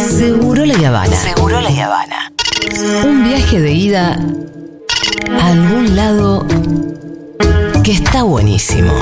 Seguro 0.00 0.64
la 0.64 0.88
Habana. 0.88 1.14
Seguro 1.14 1.60
la 1.60 1.68
Habana. 1.68 2.32
Un 3.04 3.24
viaje 3.24 3.60
de 3.60 3.72
ida 3.72 4.18
a 5.38 5.46
algún 5.48 5.94
lado 5.94 6.46
que 7.84 7.92
está 7.92 8.22
buenísimo. 8.22 8.92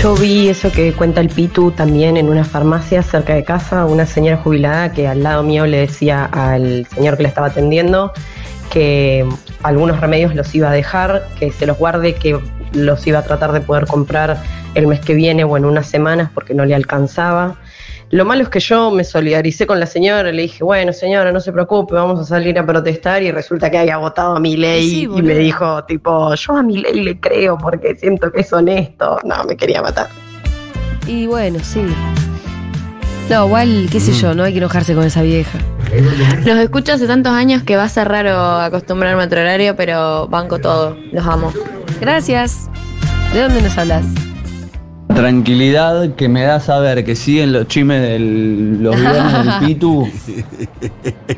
Yo 0.00 0.14
vi 0.14 0.48
eso 0.48 0.70
que 0.70 0.92
cuenta 0.92 1.20
el 1.20 1.28
Pitu 1.28 1.72
también 1.72 2.16
en 2.16 2.28
una 2.28 2.44
farmacia 2.44 3.02
cerca 3.02 3.34
de 3.34 3.42
casa, 3.42 3.86
una 3.86 4.06
señora 4.06 4.36
jubilada 4.36 4.92
que 4.92 5.08
al 5.08 5.24
lado 5.24 5.42
mío 5.42 5.66
le 5.66 5.78
decía 5.78 6.26
al 6.26 6.86
señor 6.94 7.16
que 7.16 7.24
la 7.24 7.28
estaba 7.30 7.48
atendiendo 7.48 8.12
que 8.70 9.26
algunos 9.62 10.00
remedios 10.00 10.34
los 10.34 10.54
iba 10.54 10.68
a 10.68 10.72
dejar, 10.72 11.28
que 11.38 11.52
se 11.52 11.64
los 11.64 11.78
guarde, 11.78 12.14
que 12.14 12.38
los 12.74 13.06
iba 13.06 13.20
a 13.20 13.22
tratar 13.22 13.52
de 13.52 13.60
poder 13.60 13.86
comprar 13.86 14.36
el 14.74 14.86
mes 14.86 15.00
que 15.00 15.14
viene 15.14 15.44
o 15.44 15.56
en 15.56 15.64
unas 15.64 15.86
semanas 15.86 16.30
porque 16.34 16.54
no 16.54 16.64
le 16.64 16.74
alcanzaba. 16.74 17.56
Lo 18.10 18.24
malo 18.24 18.42
es 18.42 18.48
que 18.48 18.60
yo 18.60 18.90
me 18.90 19.02
solidaricé 19.02 19.66
con 19.66 19.80
la 19.80 19.86
señora, 19.86 20.30
le 20.30 20.42
dije, 20.42 20.62
bueno 20.62 20.92
señora, 20.92 21.32
no 21.32 21.40
se 21.40 21.52
preocupe, 21.52 21.94
vamos 21.94 22.20
a 22.20 22.24
salir 22.24 22.56
a 22.58 22.64
protestar 22.66 23.22
y 23.22 23.32
resulta 23.32 23.70
que 23.70 23.78
había 23.78 23.96
votado 23.96 24.36
a 24.36 24.40
mi 24.40 24.56
ley 24.56 24.88
Sí, 24.90 25.02
y 25.02 25.22
me 25.22 25.34
dijo, 25.34 25.82
tipo, 25.84 26.34
yo 26.34 26.56
a 26.56 26.62
mi 26.62 26.78
ley 26.78 27.00
le 27.02 27.18
creo 27.18 27.56
porque 27.58 27.94
siento 27.96 28.30
que 28.30 28.42
es 28.42 28.52
honesto. 28.52 29.18
No, 29.24 29.42
me 29.44 29.56
quería 29.56 29.80
matar. 29.82 30.08
Y 31.06 31.26
bueno, 31.26 31.58
sí. 31.62 31.82
No, 33.30 33.46
igual, 33.46 33.88
qué 33.90 34.00
sé 34.00 34.12
Mm. 34.12 34.14
yo, 34.14 34.34
no 34.34 34.42
hay 34.44 34.52
que 34.52 34.58
enojarse 34.58 34.94
con 34.94 35.04
esa 35.04 35.22
vieja. 35.22 35.58
Los 36.44 36.58
escucho 36.58 36.92
hace 36.92 37.06
tantos 37.06 37.32
años 37.32 37.62
que 37.62 37.76
va 37.76 37.84
a 37.84 37.88
ser 37.88 38.06
raro 38.08 38.38
acostumbrarme 38.38 39.22
a 39.22 39.26
otro 39.26 39.40
horario, 39.40 39.74
pero 39.76 40.28
banco 40.28 40.58
todo. 40.60 40.96
Los 41.10 41.26
amo. 41.26 41.52
Gracias. 42.00 42.68
¿De 43.32 43.42
dónde 43.42 43.62
nos 43.62 43.76
hablas? 43.78 44.04
Tranquilidad 45.14 46.14
que 46.16 46.28
me 46.28 46.42
da 46.42 46.60
saber 46.60 47.04
que 47.04 47.14
siguen 47.14 47.52
los 47.52 47.68
chimes 47.68 48.02
de 48.02 48.18
los 48.18 48.96
viernes 48.96 49.32
del 49.32 49.58
Pitu. 49.66 50.08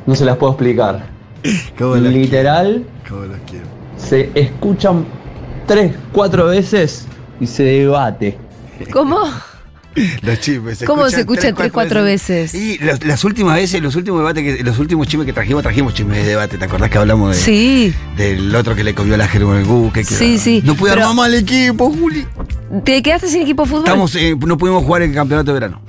No 0.06 0.14
se 0.14 0.24
las 0.24 0.36
puedo 0.36 0.52
explicar. 0.52 1.06
¿Cómo 1.78 1.96
los 1.96 2.12
Literal, 2.12 2.84
quiero? 3.04 3.08
¿Cómo 3.08 3.32
los 3.32 3.38
quiero? 3.48 3.66
se 3.96 4.30
escuchan 4.34 5.04
tres, 5.66 5.94
cuatro 6.12 6.46
veces 6.46 7.06
y 7.40 7.46
se 7.46 7.62
debate. 7.64 8.36
¿Cómo? 8.92 9.18
Los 10.22 10.40
chismes. 10.40 10.84
¿Cómo 10.86 11.08
se 11.10 11.20
escuchan 11.20 11.54
tres, 11.54 11.72
cuatro 11.72 12.02
veces? 12.04 12.54
Y 12.54 12.78
los- 12.78 13.02
las 13.04 13.24
últimas 13.24 13.54
veces, 13.56 13.80
los 13.82 13.96
últimos 13.96 14.20
debates, 14.20 14.42
que, 14.58 14.62
los 14.62 14.78
últimos 14.78 15.06
chismes 15.08 15.26
que 15.26 15.32
trajimos, 15.32 15.62
trajimos 15.62 15.94
chismes 15.94 16.18
de 16.18 16.24
debate. 16.30 16.58
¿Te 16.58 16.64
acordás 16.64 16.90
que 16.90 16.98
hablamos 16.98 17.34
de, 17.36 17.42
Sí. 17.42 17.94
del 18.16 18.54
otro 18.54 18.74
que 18.74 18.84
le 18.84 18.94
comió 18.94 19.16
la 19.16 19.26
Germo 19.28 19.54
en 19.54 19.60
el 19.60 19.64
buque? 19.66 20.04
que- 20.04 20.14
Sí, 20.14 20.38
sí, 20.38 20.62
No 20.64 20.74
pude 20.74 20.90
armar 20.92 21.14
mal 21.14 21.34
equipo, 21.34 21.90
Juli. 21.90 22.26
¿Te 22.84 23.02
quedaste 23.02 23.28
sin 23.28 23.42
equipo 23.42 23.62
de 23.62 23.68
fútbol? 23.70 23.84
Estamos, 23.84 24.14
eh, 24.16 24.36
no 24.38 24.58
pudimos 24.58 24.84
jugar 24.84 25.02
el 25.02 25.14
campeonato 25.14 25.52
de 25.52 25.60
verano. 25.60 25.80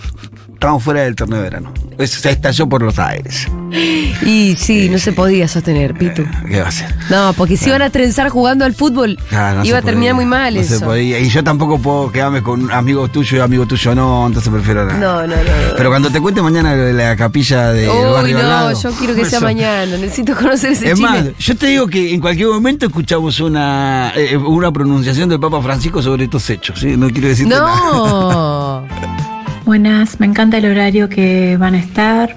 Estamos 0.58 0.82
fuera 0.84 1.02
del 1.02 1.16
torneo 1.16 1.38
de 1.38 1.44
verano. 1.44 1.72
Es- 2.00 2.10
se 2.12 2.32
estalló 2.32 2.68
por 2.68 2.82
los 2.82 2.98
aires. 2.98 3.48
Y 4.26 4.56
sí, 4.58 4.90
no 4.90 4.98
se 4.98 5.12
podía 5.12 5.48
sostener, 5.48 5.94
Pitu. 5.94 6.24
¿Qué 6.50 6.62
va 6.62 6.70
a 6.70 6.72
ser? 6.72 6.94
No, 7.12 7.34
porque 7.34 7.56
si 7.58 7.70
iban 7.70 7.84
a 7.84 7.90
trenzar 7.92 8.30
jugando 8.30 8.66
al 8.66 8.74
fútbol, 8.74 9.20
Ah, 9.32 9.54
no 9.56 9.64
iba 9.66 9.78
a 9.78 9.82
terminar 9.84 10.14
podía, 10.14 10.16
muy 10.16 10.26
mal 10.26 10.56
no 10.56 10.64
se 10.64 10.76
eso. 10.78 10.86
podía. 10.86 11.20
Y 11.20 11.30
yo 11.30 11.44
tampoco 11.44 11.78
puedo 11.80 12.12
quedarme 12.12 12.42
con 12.42 12.72
amigos 12.72 13.12
tuyos 13.12 13.34
y 13.34 13.40
amigos 13.40 13.68
tuyos 13.68 13.96
no, 13.96 14.26
entonces 14.26 14.52
prefiero 14.52 14.86
nada. 14.86 14.98
No, 15.00 15.28
no, 15.28 15.36
no. 15.36 15.76
Pero 15.78 15.90
cuando 15.90 16.10
te 16.10 16.20
cuente 16.20 16.42
mañana 16.42 16.76
de 16.76 16.94
la 16.94 17.16
capilla 17.16 17.68
de 17.72 17.88
Uy, 17.88 18.34
no, 18.34 18.74
yo 18.82 18.92
quiero 18.94 19.14
que 19.14 19.26
sea 19.26 19.38
eso. 19.38 19.42
mañana. 19.46 19.98
Necesito 19.98 20.36
conocer 20.36 20.72
ese 20.72 20.92
Es 20.92 21.00
más, 21.00 21.24
yo 21.38 21.56
te 21.56 21.68
digo 21.68 21.88
que 21.88 22.14
en 22.16 22.20
cualquier 22.22 22.48
momento 22.48 22.88
escuchamos 22.88 23.40
una, 23.40 24.12
eh, 24.16 24.36
una 24.38 24.72
pronunciación 24.72 25.30
del 25.30 25.40
Papa 25.40 25.62
Francisco 25.62 26.02
sobre 26.02 26.24
estos 26.24 26.50
hechos. 26.50 26.80
¿sí? 26.80 26.98
No 26.98 27.08
quiero 27.10 27.28
decirte 27.28 27.54
nada. 27.54 27.76
No. 27.92 28.88
Buenas, 29.68 30.22
me 30.22 30.26
encanta 30.26 30.60
el 30.60 30.66
horario 30.66 31.10
que 31.10 31.58
van 31.58 31.76
a 31.76 31.78
estar. 31.78 32.34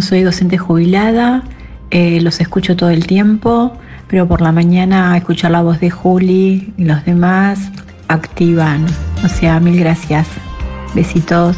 Soy 0.00 0.22
docente 0.22 0.56
jubilada, 0.56 1.44
eh, 1.90 2.22
los 2.22 2.40
escucho 2.40 2.74
todo 2.74 2.88
el 2.88 3.06
tiempo, 3.06 3.76
pero 4.08 4.26
por 4.26 4.40
la 4.40 4.50
mañana 4.50 5.14
escuchar 5.14 5.50
la 5.50 5.60
voz 5.60 5.78
de 5.78 5.90
Juli 5.90 6.72
y 6.78 6.84
los 6.86 7.04
demás 7.04 7.70
activan. 8.08 8.86
O 9.22 9.28
sea, 9.28 9.60
mil 9.60 9.78
gracias. 9.78 10.26
Besitos. 10.94 11.54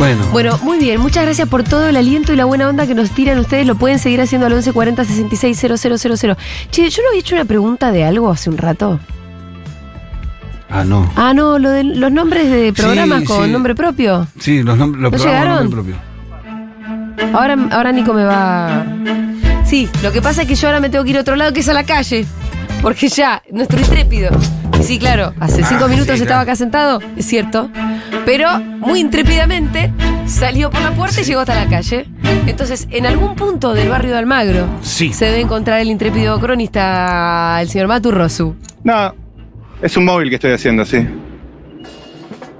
Bueno, 0.00 0.26
Bueno, 0.32 0.58
muy 0.64 0.78
bien. 0.78 1.00
Muchas 1.00 1.24
gracias 1.24 1.48
por 1.48 1.62
todo 1.62 1.86
el 1.86 1.96
aliento 1.96 2.32
y 2.32 2.36
la 2.36 2.44
buena 2.44 2.68
onda 2.68 2.88
que 2.88 2.94
nos 2.96 3.12
tiran 3.12 3.38
ustedes. 3.38 3.68
Lo 3.68 3.76
pueden 3.76 4.00
seguir 4.00 4.20
haciendo 4.20 4.48
al 4.48 4.52
1140 4.54 5.04
66 5.04 5.56
000. 5.60 6.36
Che, 6.72 6.90
yo 6.90 7.02
no 7.02 7.08
había 7.10 7.20
hecho 7.20 7.36
una 7.36 7.44
pregunta 7.44 7.92
de 7.92 8.02
algo 8.02 8.30
hace 8.30 8.50
un 8.50 8.58
rato. 8.58 8.98
Ah, 10.70 10.84
no. 10.84 11.10
Ah, 11.16 11.32
no, 11.34 11.58
lo 11.58 11.70
de 11.70 11.84
los 11.84 12.10
nombres 12.12 12.50
de 12.50 12.72
programas 12.72 13.20
Sí, 13.20 13.26
con 13.26 13.44
sí. 13.46 13.50
nombre 13.52 13.74
propio. 13.74 14.26
Sí, 14.38 14.62
los, 14.62 14.76
nombres 14.76 15.02
los 15.02 15.12
¿No 15.12 15.18
programas 15.18 15.44
con 15.46 15.48
llegaron? 15.48 15.70
nombre 15.70 15.94
propio. 17.16 17.36
Ahora, 17.38 17.56
ahora 17.72 17.92
Nico 17.92 18.12
me 18.12 18.24
va. 18.24 18.84
Sí, 19.64 19.88
lo 20.02 20.12
que 20.12 20.22
pasa 20.22 20.42
es 20.42 20.48
que 20.48 20.54
yo 20.54 20.68
ahora 20.68 20.80
me 20.80 20.88
tengo 20.90 21.04
que 21.04 21.10
ir 21.10 21.18
a 21.18 21.20
otro 21.22 21.34
lado, 21.36 21.52
que 21.52 21.60
es 21.60 21.68
a 21.68 21.72
la 21.72 21.84
calle. 21.84 22.24
Porque 22.82 23.08
ya, 23.08 23.42
nuestro 23.50 23.78
intrépido. 23.80 24.30
Y 24.78 24.82
sí, 24.82 24.98
claro, 24.98 25.32
hace 25.40 25.62
Ah, 25.62 25.66
cinco 25.68 25.88
minutos 25.88 26.16
sí, 26.16 26.22
estaba 26.22 26.40
claro. 26.40 26.42
acá 26.42 26.56
sentado, 26.56 27.00
es 27.16 27.24
cierto. 27.26 27.70
Pero 28.26 28.58
muy 28.60 29.00
intrépidamente 29.00 29.90
salió 30.26 30.70
por 30.70 30.82
la 30.82 30.90
puerta 30.92 31.20
y 31.20 31.24
llegó 31.24 31.40
hasta 31.40 31.54
la 31.54 31.68
calle. 31.68 32.06
Entonces, 32.46 32.86
en 32.90 33.06
algún 33.06 33.34
punto 33.34 33.72
del 33.72 33.88
barrio 33.88 34.12
de 34.12 34.18
Almagro 34.18 34.66
Sí. 34.82 35.12
se 35.12 35.24
debe 35.24 35.40
encontrar 35.40 35.80
el 35.80 35.88
intrépido 35.90 36.38
cronista, 36.38 37.58
el 37.62 37.68
señor 37.70 37.88
Maturrosu. 37.88 38.54
No, 38.84 39.14
es 39.82 39.96
un 39.96 40.04
móvil 40.04 40.28
que 40.28 40.36
estoy 40.36 40.52
haciendo, 40.52 40.84
sí. 40.84 41.06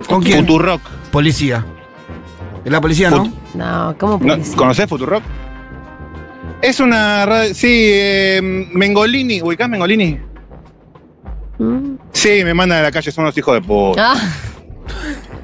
¿Con 0.09 0.23
quién? 0.23 0.41
Futurock. 0.47 0.81
Policía. 1.11 1.65
¿Es 2.65 2.71
la 2.73 2.81
policía, 2.81 3.11
no? 3.11 3.25
Fut- 3.27 3.33
No, 3.55 3.95
¿cómo 3.99 4.13
¿No? 4.15 4.19
policía? 4.35 4.57
¿Conocés 4.57 4.87
Futurock? 4.89 5.23
Es 6.63 6.81
una 6.81 7.27
radio. 7.27 7.55
Sí, 7.55 7.89
eh, 7.93 8.41
Mengolini. 8.73 9.41
¿Ubicás 9.43 9.69
Mengolini? 9.69 10.19
¿Mm? 11.59 11.97
Sí, 12.13 12.43
me 12.45 12.55
mandan 12.55 12.79
a 12.81 12.83
la 12.83 12.93
calle, 12.93 13.11
son 13.13 13.25
unos 13.25 13.37
hijos 13.39 13.55
de 13.55 13.61
puta. 13.67 14.13
Ah, 14.13 14.21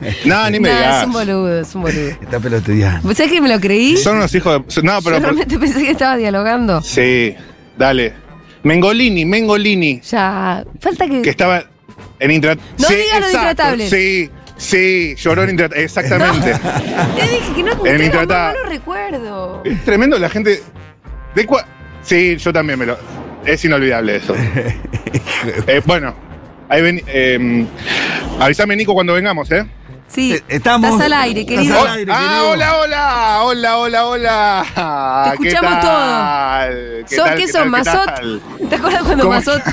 No, 0.24 0.50
ni 0.50 0.58
me 0.58 0.68
nah, 0.68 0.76
digas. 0.76 1.00
es 1.00 1.06
un 1.06 1.12
boludo, 1.12 1.60
es 1.60 1.74
un 1.74 1.82
boludo. 1.82 2.08
Está 2.22 2.40
pelotudeando. 2.40 3.06
¿Vos 3.08 3.16
sabés 3.16 3.32
que 3.32 3.40
me 3.40 3.48
lo 3.48 3.60
creí? 3.60 3.96
Son 3.96 4.16
unos 4.16 4.34
hijos 4.34 4.60
de. 4.74 4.82
No, 4.82 4.98
Yo 4.98 5.04
pero. 5.04 5.18
realmente 5.20 5.58
pensé 5.58 5.80
que 5.84 5.92
estaba 5.92 6.16
dialogando. 6.16 6.82
Sí, 6.82 7.34
dale. 7.78 8.14
Mengolini, 8.62 9.24
Mengolini. 9.24 10.00
Ya, 10.00 10.64
falta 10.80 11.06
que. 11.08 11.22
Que 11.22 11.30
estaba 11.30 11.64
en 12.18 12.30
Intra... 12.30 12.54
No 12.54 12.86
sí, 12.88 12.94
digas 12.94 13.20
lo 13.20 13.26
de 13.26 13.32
Intratables. 13.32 13.90
Sí, 13.90 14.30
sí, 14.56 15.14
lloró 15.16 15.42
en 15.44 15.50
Intratables. 15.50 15.84
Exactamente. 15.84 16.52
Te 17.16 17.22
dije 17.22 17.52
que 17.56 17.62
no 17.62 17.72
En 17.72 17.82
te 17.82 17.98
no, 17.98 18.04
intratable. 18.04 18.58
no 18.58 18.64
lo 18.64 18.70
recuerdo. 18.70 19.62
Es 19.64 19.84
tremendo 19.84 20.18
la 20.18 20.28
gente. 20.28 20.62
¿De 21.34 21.46
cua- 21.46 21.64
Sí, 22.02 22.36
yo 22.36 22.52
también 22.52 22.78
me 22.78 22.86
lo. 22.86 22.96
Es 23.44 23.64
inolvidable 23.64 24.16
eso. 24.16 24.34
Eh, 25.66 25.82
bueno, 25.84 26.14
ahí 26.68 26.80
ven. 26.82 27.02
Eh, 27.08 27.66
avísame, 28.38 28.76
Nico, 28.76 28.94
cuando 28.94 29.12
vengamos, 29.14 29.50
¿eh? 29.50 29.66
Sí, 30.12 30.34
Eh, 30.34 30.42
estamos- 30.48 30.90
estás 30.90 31.06
al 31.06 31.12
aire, 31.14 31.40
estás 31.40 31.56
querido. 31.56 31.80
al 31.80 31.88
aire. 31.96 32.12
ah, 32.14 32.42
hola, 32.50 32.76
hola, 32.80 33.42
hola, 33.44 33.78
hola, 33.78 34.06
hola. 34.06 35.24
Te 35.24 35.30
escuchamos 35.32 35.74
¿Qué 35.74 35.80
todo. 35.80 35.90
tal? 35.90 37.04
¿Qué 37.08 37.16
¿Sos 37.16 37.24
tal, 37.24 37.38
qué 37.38 37.46
qué 37.46 37.64
Mazot? 37.64 38.04
tal? 38.04 38.42
¿Te 38.68 38.74
acuerdas 38.76 39.02
cuando 39.04 39.24
¿Cómo? 39.24 39.34
Mazot? 39.36 39.62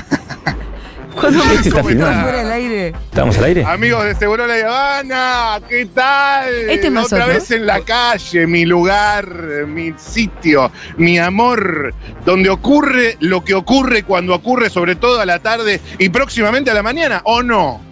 Cuando 1.20 1.44
Mazot 1.44 1.66
estaba 1.66 1.88
filmando? 1.88 2.22
fuera 2.22 2.38
del 2.38 2.52
aire. 2.52 2.86
¿Estamos 3.10 3.36
al 3.36 3.44
aire? 3.44 3.64
Amigos 3.64 4.04
de 4.04 4.14
Seguro 4.14 4.46
La 4.46 4.54
Habana, 4.54 5.60
¿qué 5.68 5.84
tal? 5.86 6.48
Este 6.70 6.86
es 6.86 6.92
Mazot, 6.92 7.12
Otra 7.14 7.26
¿no? 7.26 7.32
vez 7.34 7.50
en 7.50 7.66
la 7.66 7.80
calle, 7.80 8.46
mi 8.46 8.64
lugar, 8.64 9.26
mi 9.66 9.92
sitio, 9.98 10.70
mi 10.96 11.18
amor, 11.18 11.92
donde 12.24 12.48
ocurre 12.48 13.16
lo 13.20 13.44
que 13.44 13.54
ocurre 13.54 14.04
cuando 14.04 14.34
ocurre, 14.36 14.70
sobre 14.70 14.94
todo 14.94 15.20
a 15.20 15.26
la 15.26 15.40
tarde 15.40 15.80
y 15.98 16.08
próximamente 16.10 16.70
a 16.70 16.74
la 16.74 16.82
mañana, 16.84 17.20
¿o 17.24 17.42
no? 17.42 17.89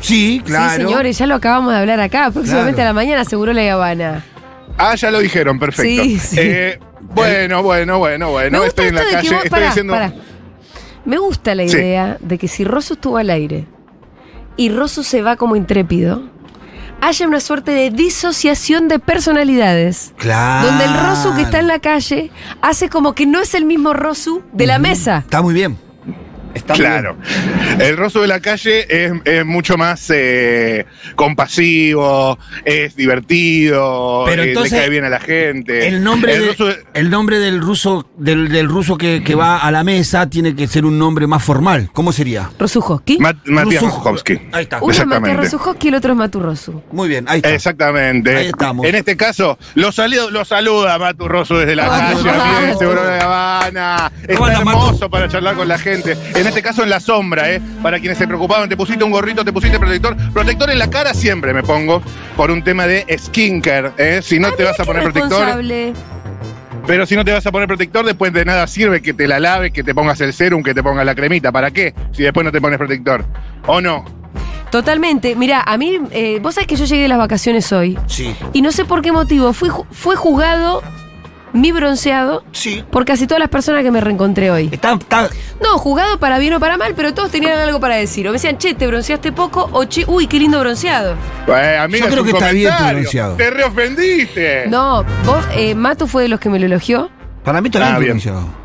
Sí, 0.00 0.42
claro. 0.44 0.70
Sí, 0.70 0.76
señores, 0.82 1.18
ya 1.18 1.26
lo 1.26 1.34
acabamos 1.36 1.72
de 1.72 1.78
hablar 1.78 2.00
acá. 2.00 2.30
Próximamente 2.30 2.74
Claro. 2.76 2.90
a 2.90 2.92
la 2.92 2.94
mañana 2.94 3.20
aseguró 3.22 3.52
la 3.52 3.72
Habana. 3.72 4.24
Ah, 4.76 4.94
ya 4.96 5.10
lo 5.10 5.20
dijeron, 5.20 5.58
perfecto. 5.58 6.02
Sí, 6.02 6.18
sí. 6.18 6.36
Eh, 6.40 6.78
bueno, 7.14 7.62
bueno, 7.62 7.98
bueno, 7.98 8.30
bueno. 8.30 8.50
Me 8.58 8.64
gusta 8.64 8.82
Estoy 8.82 8.86
en 8.88 8.94
la 8.96 9.00
esto 9.02 9.10
de 9.10 9.16
calle, 9.16 9.28
que 9.28 9.34
vos. 9.34 9.44
estoy 9.44 9.50
Pará, 9.50 9.66
diciendo. 9.66 9.92
pará. 9.92 10.12
Me 11.04 11.18
gusta 11.18 11.54
la 11.54 11.68
Sí. 11.68 11.76
idea 11.76 12.16
de 12.20 12.38
que 12.38 12.48
si 12.48 12.64
Rosso 12.64 12.94
estuvo 12.94 13.18
al 13.18 13.30
aire 13.30 13.66
y 14.56 14.70
Rosso 14.70 15.02
se 15.02 15.22
va 15.22 15.36
como 15.36 15.54
intrépido, 15.56 16.22
haya 17.00 17.26
una 17.28 17.40
suerte 17.40 17.72
de 17.72 17.90
disociación 17.90 18.88
de 18.88 18.98
personalidades. 18.98 20.12
Claro. 20.16 20.66
Donde 20.68 20.84
el 20.86 20.94
Rosu 20.94 21.34
que 21.36 21.42
está 21.42 21.60
en 21.60 21.66
la 21.68 21.78
calle 21.78 22.30
hace 22.62 22.88
como 22.88 23.14
que 23.14 23.26
no 23.26 23.40
es 23.40 23.54
el 23.54 23.64
mismo 23.66 23.92
Rosu 23.92 24.42
de 24.52 24.66
la 24.66 24.78
mesa. 24.78 25.18
Está 25.18 25.42
muy 25.42 25.52
bien. 25.54 25.76
Está 26.54 26.74
Claro. 26.74 27.16
El 27.78 27.96
Rosso 27.96 28.20
de 28.20 28.28
la 28.28 28.40
calle 28.40 28.86
es, 28.88 29.12
es 29.24 29.44
mucho 29.44 29.76
más 29.76 30.08
eh, 30.14 30.86
compasivo, 31.16 32.38
es 32.64 32.94
divertido, 32.96 34.22
Pero 34.26 34.42
eh, 34.44 34.48
entonces, 34.48 34.72
le 34.72 34.78
cae 34.78 34.88
bien 34.90 35.04
a 35.04 35.08
la 35.08 35.20
gente. 35.20 35.88
El 35.88 36.02
nombre, 36.02 36.34
El 36.34 36.40
de- 36.42 36.46
Rosso 36.48 36.66
de- 36.66 36.76
el 36.94 37.10
nombre 37.10 37.38
del 37.38 37.60
ruso, 37.60 38.06
del, 38.16 38.48
del 38.48 38.68
ruso 38.68 38.96
que, 38.96 39.22
que 39.24 39.34
va 39.34 39.58
a 39.58 39.70
la 39.70 39.84
mesa 39.84 40.28
tiene 40.30 40.54
que 40.54 40.66
ser 40.68 40.84
un 40.84 40.98
nombre 40.98 41.26
más 41.26 41.42
formal. 41.42 41.90
¿Cómo 41.92 42.12
sería? 42.12 42.50
Rosujoski. 42.58 43.18
Mat- 43.18 43.36
Matías 43.46 43.82
Rosujo- 43.82 44.10
Rosuchowski. 44.12 44.40
Ahí 44.52 44.62
está. 44.64 44.78
Uno 44.82 44.92
es 44.92 45.06
Matías. 45.06 45.36
Rosujoski 45.36 45.86
y 45.86 45.88
el 45.88 45.94
otro 45.96 46.12
es 46.12 46.18
Matu 46.18 46.40
Rosu. 46.40 46.82
Muy 46.92 47.08
bien, 47.08 47.24
ahí 47.28 47.38
está. 47.38 47.52
Exactamente. 47.54 48.36
Ahí 48.36 48.46
estamos. 48.46 48.86
En 48.86 48.94
este 48.94 49.16
caso, 49.16 49.58
lo, 49.74 49.90
saluda, 49.92 50.30
lo 50.30 50.44
saluda 50.44 50.98
Matu 50.98 51.28
Rosso 51.28 51.58
desde 51.58 51.74
la 51.76 51.88
calle, 51.88 52.66
de 52.68 52.74
Seguro 52.76 53.04
de 53.04 53.18
Habana. 53.20 54.12
Está 54.26 54.52
hermoso 54.52 55.10
para 55.10 55.28
charlar 55.28 55.56
con 55.56 55.68
la 55.68 55.78
gente. 55.78 56.16
En 56.44 56.48
este 56.48 56.60
caso, 56.60 56.82
en 56.82 56.90
la 56.90 57.00
sombra, 57.00 57.50
¿eh? 57.50 57.62
Para 57.82 57.98
quienes 57.98 58.18
se 58.18 58.26
preocupaban, 58.26 58.68
te 58.68 58.76
pusiste 58.76 59.02
un 59.02 59.10
gorrito, 59.10 59.46
te 59.46 59.52
pusiste 59.52 59.78
protector. 59.78 60.14
Protector 60.30 60.70
en 60.70 60.78
la 60.78 60.90
cara 60.90 61.14
siempre 61.14 61.54
me 61.54 61.62
pongo 61.62 62.02
por 62.36 62.50
un 62.50 62.62
tema 62.62 62.86
de 62.86 63.06
skincare, 63.18 63.92
¿eh? 63.96 64.20
Si 64.22 64.38
no 64.38 64.52
te 64.52 64.62
vas 64.62 64.78
a 64.78 64.84
poner 64.84 65.04
protector. 65.04 65.38
Responsable. 65.38 65.94
Pero 66.86 67.06
si 67.06 67.16
no 67.16 67.24
te 67.24 67.32
vas 67.32 67.46
a 67.46 67.50
poner 67.50 67.66
protector, 67.66 68.04
después 68.04 68.30
de 68.34 68.44
nada 68.44 68.66
sirve 68.66 69.00
que 69.00 69.14
te 69.14 69.26
la 69.26 69.40
laves, 69.40 69.72
que 69.72 69.82
te 69.82 69.94
pongas 69.94 70.20
el 70.20 70.34
serum, 70.34 70.62
que 70.62 70.74
te 70.74 70.82
pongas 70.82 71.06
la 71.06 71.14
cremita. 71.14 71.50
¿Para 71.50 71.70
qué? 71.70 71.94
Si 72.12 72.22
después 72.22 72.44
no 72.44 72.52
te 72.52 72.60
pones 72.60 72.76
protector. 72.76 73.24
¿O 73.66 73.80
no? 73.80 74.04
Totalmente. 74.70 75.36
Mira, 75.36 75.62
a 75.66 75.78
mí, 75.78 75.98
eh, 76.10 76.40
vos 76.42 76.56
sabés 76.56 76.68
que 76.68 76.76
yo 76.76 76.84
llegué 76.84 77.04
de 77.04 77.08
las 77.08 77.16
vacaciones 77.16 77.72
hoy. 77.72 77.98
Sí. 78.06 78.36
Y 78.52 78.60
no 78.60 78.70
sé 78.70 78.84
por 78.84 79.00
qué 79.00 79.12
motivo. 79.12 79.54
Fui, 79.54 79.70
fue 79.90 80.14
juzgado 80.14 80.82
mi 81.54 81.72
bronceado 81.72 82.44
Sí. 82.52 82.84
por 82.90 83.04
casi 83.06 83.26
todas 83.26 83.38
las 83.40 83.48
personas 83.48 83.82
que 83.82 83.90
me 83.90 84.00
reencontré 84.00 84.50
hoy. 84.50 84.68
Está, 84.70 84.92
está- 84.94 85.30
No, 85.62 85.78
juzgado 85.78 86.18
para 86.18 86.38
bien 86.38 86.52
o 86.52 86.60
para 86.60 86.76
mal, 86.76 86.92
pero 86.94 87.14
todos 87.14 87.30
tenían 87.30 87.58
algo 87.58 87.80
para 87.80 87.94
decir. 87.96 88.26
O 88.26 88.30
me 88.30 88.34
decían, 88.34 88.58
che, 88.58 88.74
te 88.74 88.86
bronceaste 88.86 89.32
poco, 89.32 89.70
o 89.72 89.84
che, 89.84 90.04
uy, 90.06 90.26
qué 90.26 90.38
lindo 90.38 90.60
bronceado. 90.60 91.14
Eh, 91.48 91.78
amiga, 91.78 92.06
Yo 92.06 92.10
creo 92.12 92.24
que 92.24 92.30
está 92.32 92.50
bien 92.50 92.72
tu 92.76 92.84
bronceado. 92.84 93.36
Te 93.36 93.50
reofendiste. 93.50 94.66
No, 94.68 95.04
vos, 95.24 95.44
eh, 95.54 95.74
Matu 95.74 96.06
fue 96.06 96.24
de 96.24 96.28
los 96.28 96.40
que 96.40 96.50
me 96.50 96.58
lo 96.58 96.66
elogió. 96.66 97.08
para 97.44 97.60
mí 97.60 97.68
está 97.68 97.78
Ah, 97.86 97.98
bien 97.98 98.18
pronunciado. 98.18 98.64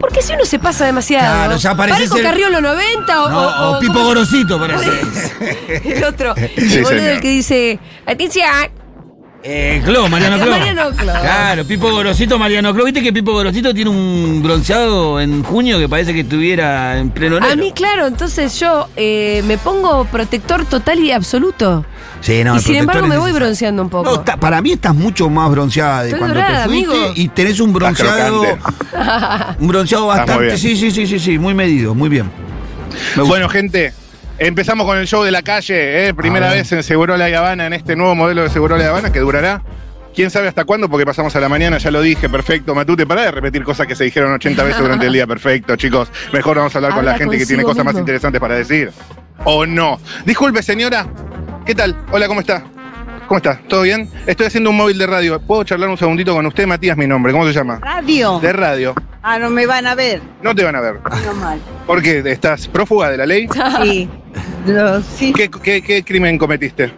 Porque 0.00 0.22
si 0.22 0.32
uno 0.32 0.44
se 0.44 0.58
pasa 0.60 0.86
demasiado. 0.86 1.44
Claro, 1.44 1.56
ya 1.56 1.74
parece 1.74 1.96
Parejo 1.98 2.14
ser- 2.16 2.24
Carriolo 2.24 2.60
90 2.60 3.24
o, 3.24 3.28
No, 3.28 3.38
o- 3.38 3.46
o 3.72 3.76
o- 3.76 3.80
Pipo 3.80 3.92
¿cómo 3.94 4.04
se- 4.04 4.14
Gorosito 4.14 4.58
parece. 4.58 4.90
El 5.96 6.04
otro. 6.04 6.34
Sí, 6.36 6.42
el 6.78 6.82
boludo 6.84 6.88
señor. 7.00 7.08
el 7.14 7.20
que 7.20 7.28
dice, 7.28 7.78
Leticia, 8.06 8.70
Eh, 9.42 9.80
Clo, 9.84 10.08
Mariano 10.08 10.36
Clo. 10.42 10.50
Mariano 10.50 10.90
Clo. 10.90 11.12
Claro, 11.20 11.64
Pipo 11.64 11.90
Gorosito, 11.90 12.38
Mariano 12.38 12.74
Clo. 12.74 12.84
¿Viste 12.84 13.00
que 13.02 13.12
Pipo 13.12 13.32
Gorosito 13.32 13.72
tiene 13.72 13.90
un 13.90 14.40
bronceado 14.42 15.20
en 15.20 15.42
junio 15.44 15.78
que 15.78 15.88
parece 15.88 16.12
que 16.12 16.20
estuviera 16.20 16.98
en 16.98 17.10
pleno 17.10 17.36
enero? 17.38 17.52
A 17.52 17.56
mí, 17.56 17.72
claro, 17.72 18.06
entonces 18.06 18.58
yo 18.58 18.88
eh, 18.96 19.42
me 19.46 19.56
pongo 19.58 20.04
protector 20.06 20.64
total 20.64 20.98
y 21.00 21.12
absoluto. 21.12 21.84
Sí, 22.20 22.42
no, 22.42 22.54
y 22.54 22.56
el 22.58 22.62
sin 22.64 22.74
embargo 22.74 23.06
me 23.06 23.16
voy 23.16 23.30
bronceando 23.30 23.80
un 23.80 23.88
poco. 23.90 24.10
No, 24.10 24.16
está- 24.16 24.36
para 24.36 24.60
mí 24.60 24.72
estás 24.72 24.92
mucho 24.94 25.30
más 25.30 25.48
bronceada 25.52 26.02
de 26.02 26.08
Estoy 26.08 26.18
cuando 26.18 26.40
te 26.40 26.46
fuiste 26.68 26.92
amigo. 26.94 27.12
y 27.14 27.28
tenés 27.28 27.60
un 27.60 27.72
bronceado, 27.72 28.42
un 29.60 29.68
bronceado 29.68 30.06
bastante, 30.08 30.58
sí, 30.58 30.74
sí, 30.76 30.90
sí, 30.90 31.06
sí, 31.06 31.18
sí, 31.20 31.38
muy 31.38 31.54
medido, 31.54 31.94
muy 31.94 32.08
bien. 32.08 32.28
Bueno, 33.24 33.48
gente, 33.48 33.92
empezamos 34.38 34.86
con 34.86 34.98
el 34.98 35.06
show 35.06 35.22
de 35.22 35.30
la 35.30 35.42
calle, 35.42 36.08
¿eh? 36.08 36.14
primera 36.14 36.50
vez 36.50 36.70
en 36.72 36.82
Segurola 36.82 37.28
y 37.28 37.34
Habana, 37.34 37.66
en 37.66 37.72
este 37.72 37.96
nuevo 37.96 38.14
modelo 38.14 38.42
de 38.42 38.50
Segurola 38.50 38.84
y 38.84 38.86
Habana 38.86 39.12
que 39.12 39.20
durará. 39.20 39.62
¿Quién 40.14 40.30
sabe 40.30 40.48
hasta 40.48 40.64
cuándo? 40.64 40.88
Porque 40.88 41.06
pasamos 41.06 41.36
a 41.36 41.40
la 41.40 41.48
mañana, 41.48 41.78
ya 41.78 41.90
lo 41.90 42.00
dije, 42.00 42.28
perfecto. 42.28 42.74
Matute, 42.74 43.06
para 43.06 43.22
de 43.22 43.30
repetir 43.30 43.62
cosas 43.62 43.86
que 43.86 43.94
se 43.94 44.04
dijeron 44.04 44.32
80 44.32 44.64
veces 44.64 44.80
durante 44.80 45.06
el 45.06 45.12
día, 45.12 45.26
perfecto, 45.26 45.76
chicos. 45.76 46.10
Mejor 46.32 46.56
vamos 46.56 46.74
a 46.74 46.78
hablar 46.78 46.90
con 46.90 47.00
Habla 47.00 47.12
la 47.12 47.18
gente 47.18 47.38
que 47.38 47.46
tiene 47.46 47.62
cosas 47.62 47.84
más 47.84 47.94
interesantes 47.94 48.40
para 48.40 48.56
decir. 48.56 48.90
¿O 49.44 49.64
no? 49.64 50.00
Disculpe, 50.24 50.62
señora. 50.62 51.06
¿Qué 51.64 51.74
tal? 51.74 51.96
Hola, 52.10 52.26
¿cómo 52.26 52.40
está? 52.40 52.64
¿Cómo 53.28 53.36
está? 53.36 53.60
¿Todo 53.68 53.82
bien? 53.82 54.10
Estoy 54.26 54.46
haciendo 54.46 54.70
un 54.70 54.76
móvil 54.76 54.98
de 54.98 55.06
radio. 55.06 55.38
¿Puedo 55.38 55.62
charlar 55.62 55.88
un 55.88 55.98
segundito 55.98 56.34
con 56.34 56.46
usted? 56.46 56.66
Matías, 56.66 56.96
mi 56.96 57.06
nombre. 57.06 57.30
¿Cómo 57.32 57.46
se 57.46 57.52
llama? 57.52 57.78
Radio. 57.80 58.40
De 58.40 58.52
radio. 58.52 58.94
Ah, 59.22 59.38
no 59.38 59.50
me 59.50 59.66
van 59.66 59.86
a 59.86 59.94
ver. 59.94 60.20
No 60.42 60.54
te 60.54 60.64
van 60.64 60.74
a 60.74 60.80
ver. 60.80 60.98
No 61.26 61.34
mal. 61.34 61.60
¿Por 61.88 62.02
qué? 62.02 62.18
¿Estás 62.24 62.68
prófuga 62.68 63.10
de 63.10 63.16
la 63.16 63.26
ley? 63.26 63.48
Sí. 63.82 64.08
Lo- 64.66 65.00
sí. 65.00 65.32
¿Qué, 65.32 65.48
qué- 65.50 65.80
qué 65.82 66.04
crimen 66.04 66.36
cometiste? 66.38 66.92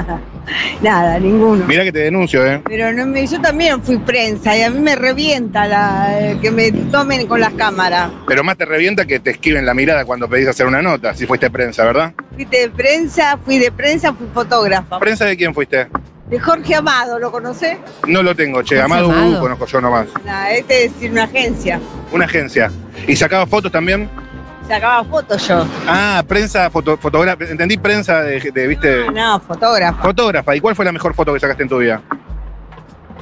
Nada, 0.82 1.18
ninguno. 1.18 1.64
Mira 1.66 1.82
que 1.84 1.90
te 1.92 2.00
denuncio, 2.00 2.44
¿eh? 2.46 2.60
Pero 2.66 2.92
no 2.92 3.06
me, 3.06 3.26
yo 3.26 3.40
también 3.40 3.82
fui 3.82 3.96
prensa 3.98 4.56
y 4.56 4.62
a 4.62 4.70
mí 4.70 4.78
me 4.80 4.94
revienta 4.94 5.66
la, 5.66 6.08
eh, 6.20 6.38
que 6.40 6.50
me 6.50 6.70
tomen 6.70 7.26
con 7.26 7.40
las 7.40 7.54
cámaras. 7.54 8.10
Pero 8.28 8.44
más 8.44 8.56
te 8.56 8.66
revienta 8.66 9.06
que 9.06 9.18
te 9.18 9.30
esquiven 9.30 9.64
la 9.64 9.72
mirada 9.74 10.04
cuando 10.04 10.28
pedís 10.28 10.48
hacer 10.48 10.66
una 10.66 10.82
nota, 10.82 11.14
si 11.14 11.26
fuiste 11.26 11.50
prensa, 11.50 11.84
¿verdad? 11.84 12.12
Fuiste 12.34 12.58
de 12.60 12.70
prensa, 12.70 13.38
fui 13.42 13.58
de 13.58 13.72
prensa, 13.72 14.12
fui 14.12 14.26
fotógrafa. 14.34 14.98
¿Prensa 14.98 15.24
de 15.24 15.36
quién 15.36 15.54
fuiste? 15.54 15.86
De 16.28 16.38
Jorge 16.38 16.74
Amado, 16.74 17.18
¿lo 17.18 17.32
conocés? 17.32 17.78
No 18.06 18.22
lo 18.22 18.34
tengo, 18.34 18.62
che. 18.62 18.80
Amado 18.80 19.06
Amado. 19.10 19.26
Vudú 19.30 19.40
conozco 19.40 19.66
yo 19.66 19.80
nomás. 19.80 20.06
Nah, 20.24 20.48
este 20.50 20.84
es 20.86 20.92
una 21.10 21.24
agencia. 21.24 21.80
Una 22.12 22.26
agencia. 22.26 22.70
¿Y 23.06 23.16
sacaba 23.16 23.46
fotos 23.46 23.72
también? 23.72 24.08
Sacaba 24.68 25.04
fotos 25.04 25.46
yo. 25.46 25.64
Ah, 25.86 26.24
prensa, 26.26 26.68
foto, 26.70 26.96
fotógrafa. 26.96 27.44
Entendí 27.44 27.76
prensa 27.76 28.22
de, 28.22 28.40
de, 28.52 28.66
viste, 28.66 29.04
Ah, 29.08 29.12
no, 29.12 29.40
fotógrafa. 29.40 30.02
fotógrafa. 30.02 30.56
¿Y 30.56 30.60
cuál 30.60 30.74
fue 30.74 30.84
la 30.84 30.92
mejor 30.92 31.14
foto 31.14 31.32
que 31.32 31.40
sacaste 31.40 31.62
en 31.62 31.68
tu 31.68 31.78
vida? 31.78 32.02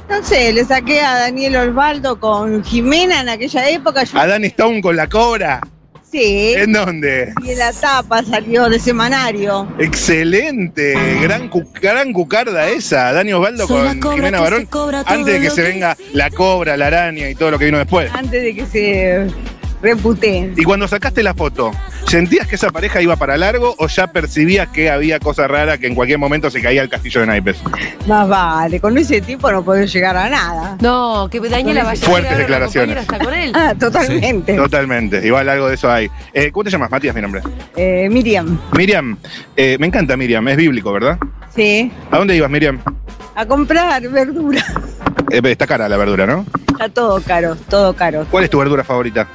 No 0.09 0.23
sé, 0.23 0.53
le 0.53 0.63
saqué 0.65 1.01
a 1.01 1.15
Daniel 1.19 1.55
Osvaldo 1.57 2.19
con 2.19 2.63
Jimena 2.63 3.21
en 3.21 3.29
aquella 3.29 3.69
época. 3.69 4.03
Yo, 4.03 4.19
A 4.19 4.27
Danny 4.27 4.47
Stone 4.47 4.81
con 4.81 4.95
la 4.95 5.07
cobra. 5.07 5.59
sí. 6.11 6.53
¿En 6.55 6.73
dónde? 6.73 7.33
Y 7.43 7.51
en 7.51 7.59
la 7.59 7.71
tapa 7.73 8.23
salió 8.23 8.69
de 8.69 8.79
semanario. 8.79 9.67
Excelente, 9.79 10.95
gran, 11.21 11.49
cu- 11.49 11.67
gran 11.81 12.13
cucarda 12.13 12.67
esa, 12.69 13.11
Dani 13.13 13.33
Osvaldo 13.33 13.67
Soy 13.67 13.99
con 13.99 14.15
Jimena 14.15 14.39
Barón, 14.39 14.67
antes 15.05 15.33
de 15.33 15.41
que 15.41 15.49
se 15.49 15.61
venga 15.63 15.97
la 16.13 16.29
cobra, 16.29 16.77
la 16.77 16.87
araña 16.87 17.29
y 17.29 17.35
todo 17.35 17.51
lo 17.51 17.59
que 17.59 17.65
vino 17.65 17.77
después. 17.79 18.09
Antes 18.13 18.43
de 18.43 18.55
que 18.55 18.65
se 18.67 19.27
reputen. 19.81 20.53
Y 20.57 20.63
cuando 20.63 20.87
sacaste 20.87 21.23
la 21.23 21.33
foto, 21.33 21.71
¿sentías 22.07 22.47
que 22.47 22.55
esa 22.55 22.69
pareja 22.71 23.01
iba 23.01 23.15
para 23.15 23.37
largo 23.37 23.75
o 23.77 23.87
ya 23.87 24.07
percibías 24.07 24.67
que 24.69 24.89
había 24.89 25.19
cosa 25.19 25.47
rara 25.47 25.77
que 25.77 25.87
en 25.87 25.95
cualquier 25.95 26.19
momento 26.19 26.49
se 26.49 26.61
caía 26.61 26.81
el 26.81 26.89
castillo 26.89 27.21
de 27.21 27.27
naipes? 27.27 27.57
Más 28.07 28.27
vale, 28.27 28.79
con 28.79 28.97
ese 28.97 29.21
tipo 29.21 29.51
no 29.51 29.63
podés 29.63 29.91
llegar 29.93 30.15
a 30.17 30.29
nada. 30.29 30.77
No, 30.81 31.27
que 31.31 31.39
Daniela 31.39 31.83
vaya 31.83 32.07
Fuertes 32.07 32.37
declaraciones. 32.37 32.97
está 32.97 33.19
con 33.19 33.33
él. 33.33 33.51
Ah, 33.53 33.73
totalmente. 33.79 34.55
Totalmente, 34.55 35.25
igual 35.25 35.47
algo 35.49 35.67
de 35.67 35.75
eso 35.75 35.91
hay. 35.91 36.09
Eh, 36.33 36.51
¿Cómo 36.51 36.63
te 36.63 36.69
llamas, 36.71 36.91
Matías, 36.91 37.15
mi 37.15 37.21
nombre? 37.21 37.41
Eh, 37.75 38.07
Miriam, 38.11 38.59
Miriam, 38.75 39.17
eh, 39.55 39.77
me 39.79 39.87
encanta 39.87 40.17
Miriam, 40.17 40.47
es 40.47 40.57
bíblico, 40.57 40.91
¿verdad? 40.91 41.17
sí. 41.55 41.91
¿A 42.11 42.17
dónde 42.17 42.35
ibas, 42.35 42.49
Miriam? 42.49 42.79
A 43.35 43.45
comprar 43.45 44.01
verdura. 44.09 44.63
Eh, 45.31 45.41
está 45.43 45.67
cara 45.67 45.89
la 45.89 45.97
verdura, 45.97 46.25
¿no? 46.25 46.45
Está 46.71 46.89
todo 46.89 47.21
caro, 47.21 47.55
todo 47.69 47.95
caro. 47.95 48.25
¿Cuál 48.29 48.43
es 48.43 48.49
tu 48.49 48.59
verdura 48.59 48.83
favorita? 48.83 49.27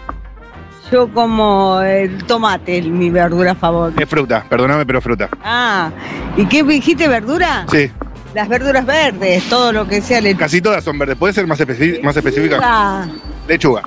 Yo 0.90 1.08
como 1.12 1.80
el 1.82 2.24
tomate, 2.24 2.82
mi 2.82 3.10
verdura 3.10 3.54
favorita. 3.54 4.02
Es 4.02 4.08
fruta, 4.08 4.44
perdóname, 4.48 4.84
pero 4.84 5.00
fruta. 5.00 5.28
Ah, 5.44 5.90
¿y 6.36 6.44
qué 6.46 6.64
dijiste 6.64 7.06
verdura? 7.06 7.64
Sí, 7.70 7.90
Las 8.34 8.48
verduras 8.48 8.84
verdes, 8.84 9.44
todo 9.48 9.72
lo 9.72 9.86
que 9.86 10.00
sea 10.02 10.20
lechuga. 10.20 10.46
casi 10.46 10.60
todas 10.60 10.82
son 10.82 10.98
verdes. 10.98 11.16
¿Puede 11.16 11.32
ser 11.32 11.46
más, 11.46 11.60
especi- 11.60 12.02
más 12.02 12.16
específica? 12.16 13.06
Lechuga. 13.46 13.82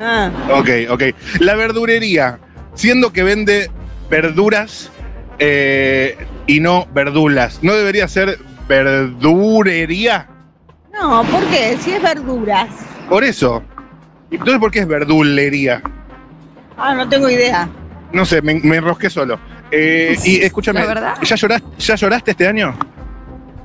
ah. 0.00 0.30
Ok, 0.52 0.68
ok. 0.90 1.02
La 1.40 1.54
verdurería, 1.54 2.38
siendo 2.74 3.12
que 3.12 3.22
vende 3.22 3.70
verduras 4.10 4.90
eh, 5.38 6.16
y 6.48 6.58
no 6.60 6.86
verdulas, 6.92 7.60
¿no 7.62 7.72
debería 7.74 8.08
ser 8.08 8.38
verdurería? 8.68 10.26
No, 10.92 11.22
¿por 11.24 11.44
qué? 11.46 11.76
Si 11.80 11.92
es 11.92 12.02
verduras. 12.02 12.68
Por 13.08 13.22
eso. 13.22 13.62
Entonces, 14.30 14.58
¿por 14.58 14.70
qué 14.72 14.80
es 14.80 14.88
verdulería? 14.88 15.82
Ah, 16.78 16.94
no 16.94 17.08
tengo 17.08 17.28
idea. 17.28 17.68
No 18.12 18.24
sé, 18.24 18.40
me, 18.40 18.54
me 18.60 18.76
enrosqué 18.76 19.10
solo. 19.10 19.38
Eh, 19.70 20.16
y 20.24 20.36
escúchame. 20.42 20.80
¿ya 21.22 21.34
lloraste, 21.34 21.68
¿ya 21.78 21.94
lloraste 21.94 22.30
este 22.30 22.46
año? 22.48 22.74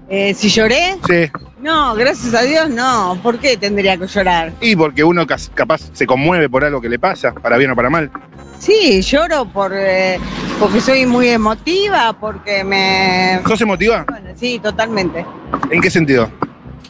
Eh, 0.10 0.34
si 0.34 0.50
lloré, 0.50 0.98
Sí. 1.08 1.32
no, 1.62 1.96
gracias 1.96 2.34
a 2.34 2.42
Dios 2.42 2.70
no. 2.70 3.18
¿Por 3.24 3.40
qué 3.40 3.56
tendría 3.58 3.98
que 3.98 4.06
llorar? 4.08 4.52
Y 4.60 4.76
porque 4.76 5.04
uno 5.04 5.26
capaz 5.26 5.90
se 5.94 6.06
conmueve 6.06 6.50
por 6.50 6.64
algo 6.66 6.82
que 6.82 6.90
le 6.90 7.00
pasa, 7.00 7.34
para 7.34 7.58
bien 7.58 7.72
o 7.72 7.76
para 7.76 7.90
mal. 7.90 8.12
Sí, 8.60 9.02
lloro 9.02 9.46
por, 9.46 9.72
eh, 9.76 10.20
porque 10.60 10.82
soy 10.82 11.06
muy 11.06 11.30
emotiva, 11.30 12.14
porque 12.20 12.64
me... 12.64 13.40
¿Sos 13.48 13.62
emotiva? 13.62 14.06
Bueno, 14.10 14.30
sí, 14.36 14.60
totalmente. 14.60 15.26
¿En 15.70 15.82
qué 15.82 15.90
sentido? 15.90 16.30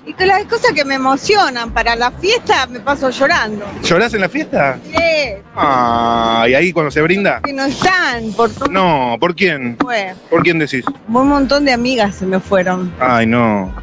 Y 0.06 0.14
que 0.14 0.26
las 0.26 0.44
cosas 0.46 0.74
que 0.74 0.84
me 0.84 0.96
emocionan 0.96 1.72
para 1.72 1.96
la 1.96 2.12
fiesta 2.12 2.66
me 2.68 2.82
paso 2.82 3.10
llorando. 3.10 3.66
¿Llorás 3.84 4.14
en 4.14 4.22
la 4.22 4.28
fiesta? 4.30 4.78
Sí, 4.84 4.98
Ah, 5.56 6.46
y 6.50 6.54
ahí 6.56 6.74
cuando 6.74 6.92
se 6.92 7.02
brinda. 7.02 7.40
que 7.42 7.54
no 7.54 7.64
están, 7.66 8.32
por 8.36 8.50
todo 8.52 8.68
No, 8.70 9.16
¿por 9.20 9.34
quién? 9.34 9.78
fue. 9.80 10.14
¿Por 10.30 10.44
quién 10.44 10.60
decís? 10.60 10.84
Un 11.08 11.28
montón 11.30 11.64
de 11.64 11.72
amigas 11.72 12.16
se 12.16 12.26
me 12.26 12.40
fueron. 12.42 12.92
Ay, 13.00 13.26
no. 13.28 13.74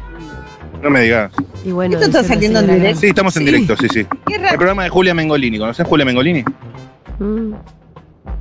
No 0.83 0.89
me 0.89 1.01
digas. 1.01 1.31
Y 1.65 1.71
bueno, 1.71 1.95
¿Esto 1.95 2.05
está 2.07 2.23
saliendo 2.23 2.59
en 2.59 2.67
directo? 2.67 2.99
Sí, 3.01 3.07
estamos 3.07 3.35
en 3.37 3.41
Sí. 3.41 3.45
directo, 3.51 3.75
sí, 3.77 3.87
sí. 3.91 4.05
Qué 4.27 4.35
El 4.35 4.41
programa 4.57 4.83
de 4.83 4.89
Julia 4.89 5.13
Mengolini. 5.13 5.57
¿Conocés 5.59 5.85
Julia 5.87 6.05
Mengolini? 6.05 6.43
Mm. 7.19 7.53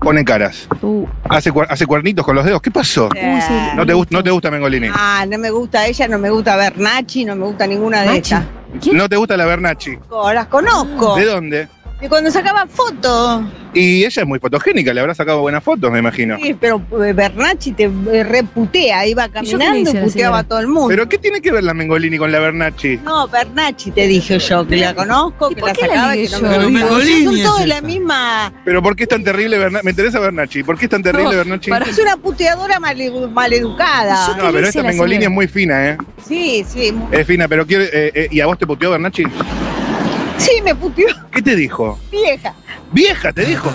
Pone 0.01 0.25
caras. 0.25 0.67
Uh, 0.83 1.07
Hace, 1.29 1.53
cuer- 1.53 1.67
hace 1.69 1.87
cuernitos 1.87 2.25
con 2.25 2.35
los 2.35 2.45
dedos. 2.45 2.63
¿Qué 2.63 2.71
pasó? 2.71 3.09
Uy, 3.15 3.41
sí. 3.43 3.55
¿No 3.77 3.85
te, 3.85 3.93
no 4.15 4.23
te 4.25 4.31
gusta 4.31 4.51
Mengolini? 4.51 4.89
Ah, 4.93 5.25
no 5.29 5.37
me 5.39 5.51
gusta 5.51 5.87
ella, 5.87 6.09
no 6.09 6.19
me 6.19 6.31
gusta 6.31 6.57
Bernachi, 6.57 7.25
no 7.25 7.37
me 7.37 7.45
gusta 7.47 7.67
ninguna 7.67 8.03
de 8.03 8.17
ellas. 8.17 8.43
¿Quién? 8.81 8.97
¿No 8.97 9.09
te 9.09 9.17
gusta 9.17 9.37
la 9.37 9.45
Bernacci? 9.47 9.99
Oh, 10.09 10.33
Las 10.33 10.47
conozco. 10.47 11.17
¿De 11.17 11.25
dónde? 11.27 11.69
De 12.01 12.09
cuando 12.09 12.31
sacaban 12.31 12.69
fotos. 12.69 13.43
Y 13.75 14.05
ella 14.05 14.23
es 14.23 14.27
muy 14.27 14.39
fotogénica, 14.41 14.93
le 14.95 15.01
habrá 15.01 15.15
sacado 15.15 15.43
buenas 15.43 15.63
fotos, 15.63 15.93
me 15.93 15.99
imagino. 16.01 16.37
Sí, 16.43 16.57
pero 16.59 16.83
eh, 17.05 17.13
Bernacchi 17.13 17.73
te 17.73 17.85
eh, 17.85 18.25
reputea, 18.25 19.07
iba 19.07 19.29
caminando 19.29 19.91
y 19.91 19.95
puteaba 19.95 20.39
a 20.39 20.45
todo 20.45 20.59
el 20.61 20.67
mundo. 20.67 20.89
¿Pero 20.89 21.09
qué 21.09 21.19
tiene 21.19 21.41
que 21.41 21.53
ver 21.53 21.63
la 21.63 21.75
Mengolini 21.75 22.17
con 22.19 22.33
la 22.33 22.41
Bernacci? 22.41 22.97
No, 23.05 23.29
Bernacchi 23.29 23.91
te 23.93 24.07
dije 24.09 24.39
yo, 24.39 24.67
que 24.67 24.77
la 24.79 24.95
conozco, 24.95 25.51
¿Y 25.53 25.55
que 25.57 25.61
la 25.61 25.75
sacaba, 25.75 26.15
que 26.15 26.29
no 26.31 26.41
me 26.41 26.49
Pero. 26.49 26.71
Mengolini 26.71 27.25
Son 27.25 27.43
todos 27.43 27.61
de 27.61 27.67
la 27.67 27.81
misma. 27.83 28.53
¿Pero 28.65 28.83
por 28.83 28.97
qué 28.97 29.03
es 29.05 29.09
tan 29.11 29.23
terrible 29.23 29.59
Bernacci? 29.59 29.85
Me 29.85 29.91
interesa 29.91 30.19
Bernacci. 30.19 30.63
¿Por 30.65 30.79
qué 30.79 30.87
es 30.87 30.91
tan 30.91 31.03
terrible 31.03 31.31
No, 31.31 31.37
Bernacci? 31.37 31.71
para- 31.71 31.85
Es 31.85 31.99
una 31.99 32.17
puteadora 32.17 32.81
male- 32.81 33.11
maleducada. 33.31 34.29
No, 34.29 34.37
¿Qué 34.37 34.43
le 34.47 34.53
pero 34.55 34.67
esta 34.69 34.83
Mengolini 34.83 35.17
señora? 35.17 35.25
es 35.27 35.35
muy 35.35 35.49
fina, 35.49 35.89
¿eh? 35.91 35.99
Sí, 36.27 36.65
sí. 36.67 36.93
mu- 36.93 37.09
Es 37.13 37.27
fina, 37.27 37.47
pero 37.47 37.67
quiere. 37.67 37.85
eh, 37.85 38.11
eh, 38.15 38.29
¿Y 38.31 38.41
a 38.41 38.47
vos 38.47 38.59
te 38.59 38.67
puteó 38.67 38.91
Bernacci? 38.91 39.25
Sí, 40.41 40.61
me 40.63 40.75
puteó 40.75 41.07
¿Qué 41.33 41.43
te 41.43 41.55
dijo? 41.57 41.99
vieja. 42.11 42.55
¡Vieja, 42.93 43.33
te 43.33 43.45
dijo! 43.45 43.71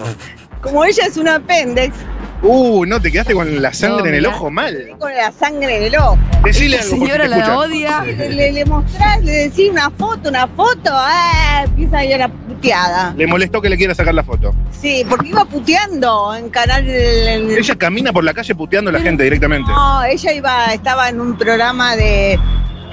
Como 0.61 0.83
ella 0.83 1.03
es 1.07 1.17
un 1.17 1.27
apéndice, 1.27 1.93
Uh, 2.41 2.85
no, 2.85 3.01
te 3.01 3.11
quedaste 3.11 3.33
con 3.33 3.59
la 3.61 3.73
sangre 3.73 4.01
No, 4.03 4.07
en 4.09 4.15
el 4.15 4.25
ojo 4.27 4.51
mal. 4.51 4.75
con 4.99 5.11
la 5.15 5.31
sangre 5.31 5.77
en 5.77 5.83
el 5.83 5.95
ojo. 5.95 6.17
Decile 6.43 6.77
La 6.77 6.83
algo 6.83 6.95
señora 6.97 7.27
la 7.27 7.37
escuchan. 7.37 7.57
odia. 7.57 8.03
Le, 8.03 8.29
le, 8.29 8.51
le 8.51 8.65
mostrás, 8.65 9.23
le 9.23 9.31
decís 9.31 9.69
una 9.71 9.89
foto, 9.89 10.29
una 10.29 10.45
foto, 10.49 10.89
ah, 10.91 11.63
empieza 11.65 11.97
a 11.99 12.05
ir 12.05 12.13
a 12.15 12.17
la 12.17 12.27
puteada. 12.27 13.13
Le 13.17 13.25
molestó 13.25 13.61
que 13.61 13.69
le 13.69 13.77
quiera 13.77 13.95
sacar 13.95 14.13
la 14.13 14.23
foto. 14.23 14.53
Sí, 14.79 15.03
porque 15.09 15.29
iba 15.29 15.45
puteando 15.45 16.35
en 16.35 16.49
canal. 16.49 16.87
el- 16.87 17.27
el- 17.49 17.57
Ella 17.57 17.75
camina 17.75 18.11
por 18.13 18.23
la 18.23 18.33
calle 18.33 18.53
puteando 18.53 18.89
a 18.89 18.93
la 18.93 18.99
gente 18.99 19.23
directamente. 19.23 19.71
No, 19.71 20.03
ella 20.03 20.33
iba, 20.33 20.65
estaba 20.73 21.09
en 21.09 21.21
un 21.21 21.37
programa 21.37 21.95
de 21.95 22.37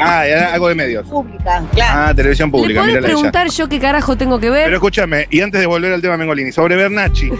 Ah, 0.04 0.26
era 0.26 0.52
algo 0.54 0.68
de 0.68 0.74
medios. 0.74 1.06
pública, 1.08 1.62
claro. 1.72 2.00
Ah, 2.10 2.14
televisión 2.14 2.48
¿Le 2.48 2.52
pública, 2.52 2.80
puedes 2.80 2.94
mírala 2.94 3.06
ella. 3.06 3.14
preguntar 3.14 3.48
yo 3.50 3.68
qué 3.68 3.78
carajo 3.80 4.16
tengo 4.16 4.38
que 4.40 4.50
ver? 4.50 4.64
Pero 4.64 4.76
escúchame, 4.76 5.26
y 5.30 5.40
antes 5.40 5.60
de 5.60 5.66
volver 5.66 5.92
al 5.92 6.00
tema 6.02 6.16
Mengolini, 6.16 6.52
sobre 6.52 6.76
Bernacci. 6.76 7.30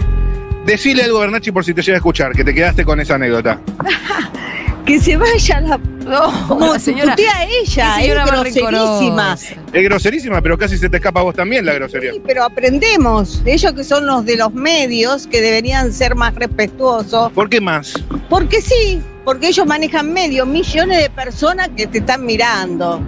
Decile 0.65 1.03
algo, 1.03 1.19
Bernacci, 1.19 1.51
por 1.51 1.65
si 1.65 1.73
te 1.73 1.81
llega 1.81 1.95
a 1.95 1.97
escuchar, 1.97 2.31
que 2.31 2.43
te 2.43 2.53
quedaste 2.53 2.85
con 2.85 2.99
esa 2.99 3.15
anécdota. 3.15 3.59
Que 4.85 4.99
se 4.99 5.15
vaya 5.15 5.61
la. 5.61 5.77
no, 5.77 6.45
Como 6.49 6.73
la 6.73 6.73
se 6.73 6.91
señora. 6.91 7.13
a 7.13 7.45
ella, 7.45 7.95
es 7.95 8.01
señora 8.01 8.25
más 8.25 8.31
groserísima. 8.31 9.37
Es 9.71 9.83
groserísima, 9.85 10.41
pero 10.41 10.57
casi 10.57 10.77
se 10.77 10.89
te 10.89 10.97
escapa 10.97 11.21
a 11.21 11.23
vos 11.23 11.33
también 11.35 11.65
la 11.65 11.73
grosería. 11.73 12.11
Sí, 12.11 12.21
pero 12.27 12.43
aprendemos. 12.43 13.41
Ellos 13.45 13.71
que 13.71 13.85
son 13.85 14.05
los 14.05 14.25
de 14.25 14.35
los 14.35 14.53
medios, 14.53 15.25
que 15.27 15.39
deberían 15.39 15.93
ser 15.93 16.15
más 16.15 16.35
respetuosos. 16.35 17.31
¿Por 17.31 17.49
qué 17.49 17.61
más? 17.61 17.93
Porque 18.29 18.59
sí, 18.61 19.01
porque 19.23 19.47
ellos 19.47 19.65
manejan 19.65 20.11
medios, 20.13 20.47
millones 20.47 21.01
de 21.01 21.09
personas 21.09 21.69
que 21.75 21.87
te 21.87 21.99
están 21.99 22.25
mirando, 22.25 23.01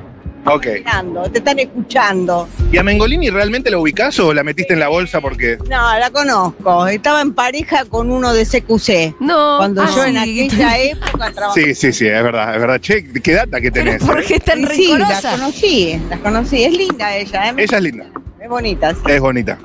Ok. 0.45 0.67
mirando, 0.75 1.23
te 1.31 1.39
están 1.39 1.59
escuchando. 1.59 2.47
¿Y 2.71 2.77
a 2.77 2.83
Mengolini 2.83 3.29
realmente 3.29 3.69
la 3.71 3.77
ubicás 3.79 4.19
o 4.19 4.33
la 4.33 4.43
metiste 4.43 4.73
en 4.73 4.79
la 4.79 4.87
bolsa 4.89 5.19
porque.? 5.21 5.57
No, 5.69 5.97
la 5.99 6.09
conozco. 6.11 6.87
Estaba 6.87 7.21
en 7.21 7.33
pareja 7.33 7.85
con 7.85 8.11
uno 8.11 8.31
de 8.33 8.45
CQC. 8.45 9.15
No. 9.21 9.57
Cuando 9.57 9.81
ah, 9.81 9.89
yo 9.95 10.03
sí, 10.03 10.09
en 10.09 10.15
que- 10.15 10.45
aquella 10.45 10.77
época 10.83 11.31
trabajaba. 11.31 11.53
Sí, 11.53 11.73
sí, 11.75 11.91
sí, 11.93 12.07
es 12.07 12.23
verdad, 12.23 12.53
es 12.55 12.61
verdad. 12.61 12.79
Che, 12.79 13.03
¿qué 13.21 13.33
data 13.33 13.59
que 13.59 13.71
Pero 13.71 13.85
tenés? 13.85 14.03
¿por 14.05 14.23
qué 14.23 14.35
es 14.35 14.43
tan 14.43 14.67
Sí, 14.69 14.75
sí, 14.85 14.97
la 14.97 15.21
conocí, 15.31 16.01
la 16.09 16.17
conocí. 16.19 16.63
Es 16.63 16.73
linda 16.77 17.15
ella, 17.15 17.49
¿eh? 17.49 17.53
Ella 17.57 17.77
es 17.77 17.83
linda, 17.83 18.05
es 18.39 18.49
bonita. 18.49 18.93
sí. 18.93 18.99
es 19.07 19.19
bonita. 19.21 19.57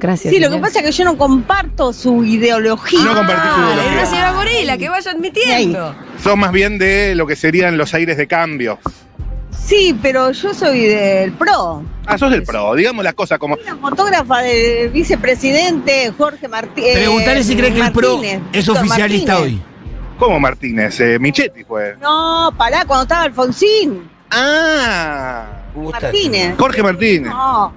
Gracias. 0.00 0.32
Sí, 0.32 0.38
lo 0.40 0.50
que 0.50 0.58
pasa 0.58 0.78
es 0.80 0.84
que 0.86 0.92
yo 0.92 1.04
no 1.04 1.16
comparto 1.18 1.92
su 1.92 2.24
ideología. 2.24 3.00
No 3.00 3.14
compartís 3.14 3.50
su 3.52 3.60
Ah, 3.60 3.64
ideología. 3.72 3.92
una 3.92 4.06
señora 4.06 4.32
gorila, 4.32 4.78
que 4.78 4.88
vaya 4.88 5.10
admitiendo. 5.10 5.94
Son 6.22 6.38
más 6.38 6.52
bien 6.52 6.78
de 6.78 7.14
lo 7.14 7.26
que 7.26 7.34
serían 7.36 7.76
los 7.76 7.94
aires 7.94 8.16
de 8.16 8.26
cambio. 8.26 8.78
Sí, 9.50 9.98
pero 10.00 10.30
yo 10.30 10.54
soy 10.54 10.86
del 10.86 11.32
PRO. 11.32 11.82
Ah, 12.06 12.16
sos 12.16 12.30
del 12.30 12.42
pro, 12.42 12.74
digamos 12.74 13.04
las 13.04 13.14
cosas 13.14 13.38
como. 13.38 13.56
Soy 13.56 13.64
la 13.66 13.76
fotógrafa 13.76 14.38
del 14.38 14.88
vicepresidente 14.90 16.12
Jorge 16.16 16.46
eh, 16.46 16.48
Martínez. 16.48 16.94
Preguntarle 16.94 17.44
si 17.44 17.56
cree 17.56 17.74
que 17.74 17.80
el 17.80 17.92
PRO 17.92 18.20
es 18.52 18.68
oficialista 18.68 19.40
hoy. 19.40 19.60
¿Cómo 20.18 20.40
Martínez? 20.40 20.98
Eh, 21.00 21.18
Michetti 21.18 21.64
fue. 21.64 21.96
No, 22.00 22.52
pará, 22.56 22.84
cuando 22.86 23.02
estaba 23.02 23.22
Alfonsín. 23.24 24.08
Ah, 24.30 25.44
Martínez. 25.76 26.54
Jorge 26.58 26.82
Martínez. 26.82 27.30
No, 27.30 27.72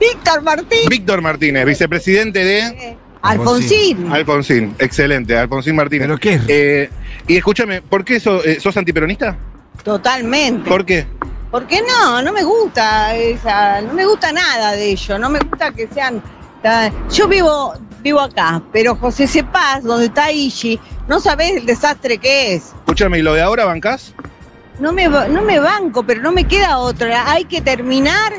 Víctor 0.00 0.42
Martínez. 0.42 0.88
Víctor 0.88 1.20
Martínez, 1.20 1.64
vicepresidente 1.66 2.42
de 2.44 2.60
Eh, 2.60 2.96
Alfonsín. 3.22 4.10
Alfonsín. 4.10 4.74
Excelente, 4.78 5.36
Alfonsín 5.36 5.76
Martínez. 5.76 6.08
¿Pero 6.08 6.18
qué? 6.18 6.40
Eh, 6.48 6.90
y 7.28 7.36
escúchame, 7.36 7.82
¿por 7.82 8.04
qué 8.04 8.18
so- 8.18 8.42
eh, 8.42 8.58
sos 8.60 8.76
antiperonista? 8.76 9.36
Totalmente. 9.84 10.68
¿Por 10.68 10.84
qué? 10.84 11.06
¿Por 11.50 11.66
qué 11.66 11.82
no? 11.82 12.22
No 12.22 12.32
me 12.32 12.42
gusta 12.44 13.14
esa, 13.16 13.80
no 13.82 13.92
me 13.92 14.06
gusta 14.06 14.32
nada 14.32 14.72
de 14.72 14.90
ello, 14.92 15.18
no 15.18 15.28
me 15.28 15.38
gusta 15.40 15.72
que 15.72 15.86
sean. 15.88 16.22
Yo 17.12 17.26
vivo, 17.26 17.74
vivo 18.02 18.20
acá, 18.20 18.62
pero 18.72 18.94
José 18.94 19.26
Cepaz, 19.26 19.82
donde 19.82 20.06
está 20.06 20.30
Ishi, 20.30 20.78
no 21.08 21.18
sabés 21.20 21.56
el 21.56 21.66
desastre 21.66 22.18
que 22.18 22.54
es. 22.54 22.66
Escúchame, 22.66 23.18
¿y 23.18 23.22
lo 23.22 23.32
de 23.34 23.40
ahora 23.42 23.64
bancás? 23.64 24.14
No 24.78 24.92
me, 24.92 25.08
no 25.08 25.42
me 25.42 25.58
banco, 25.58 26.02
pero 26.04 26.20
no 26.22 26.32
me 26.32 26.44
queda 26.44 26.78
otra. 26.78 27.30
Hay 27.32 27.44
que 27.46 27.60
terminar. 27.60 28.32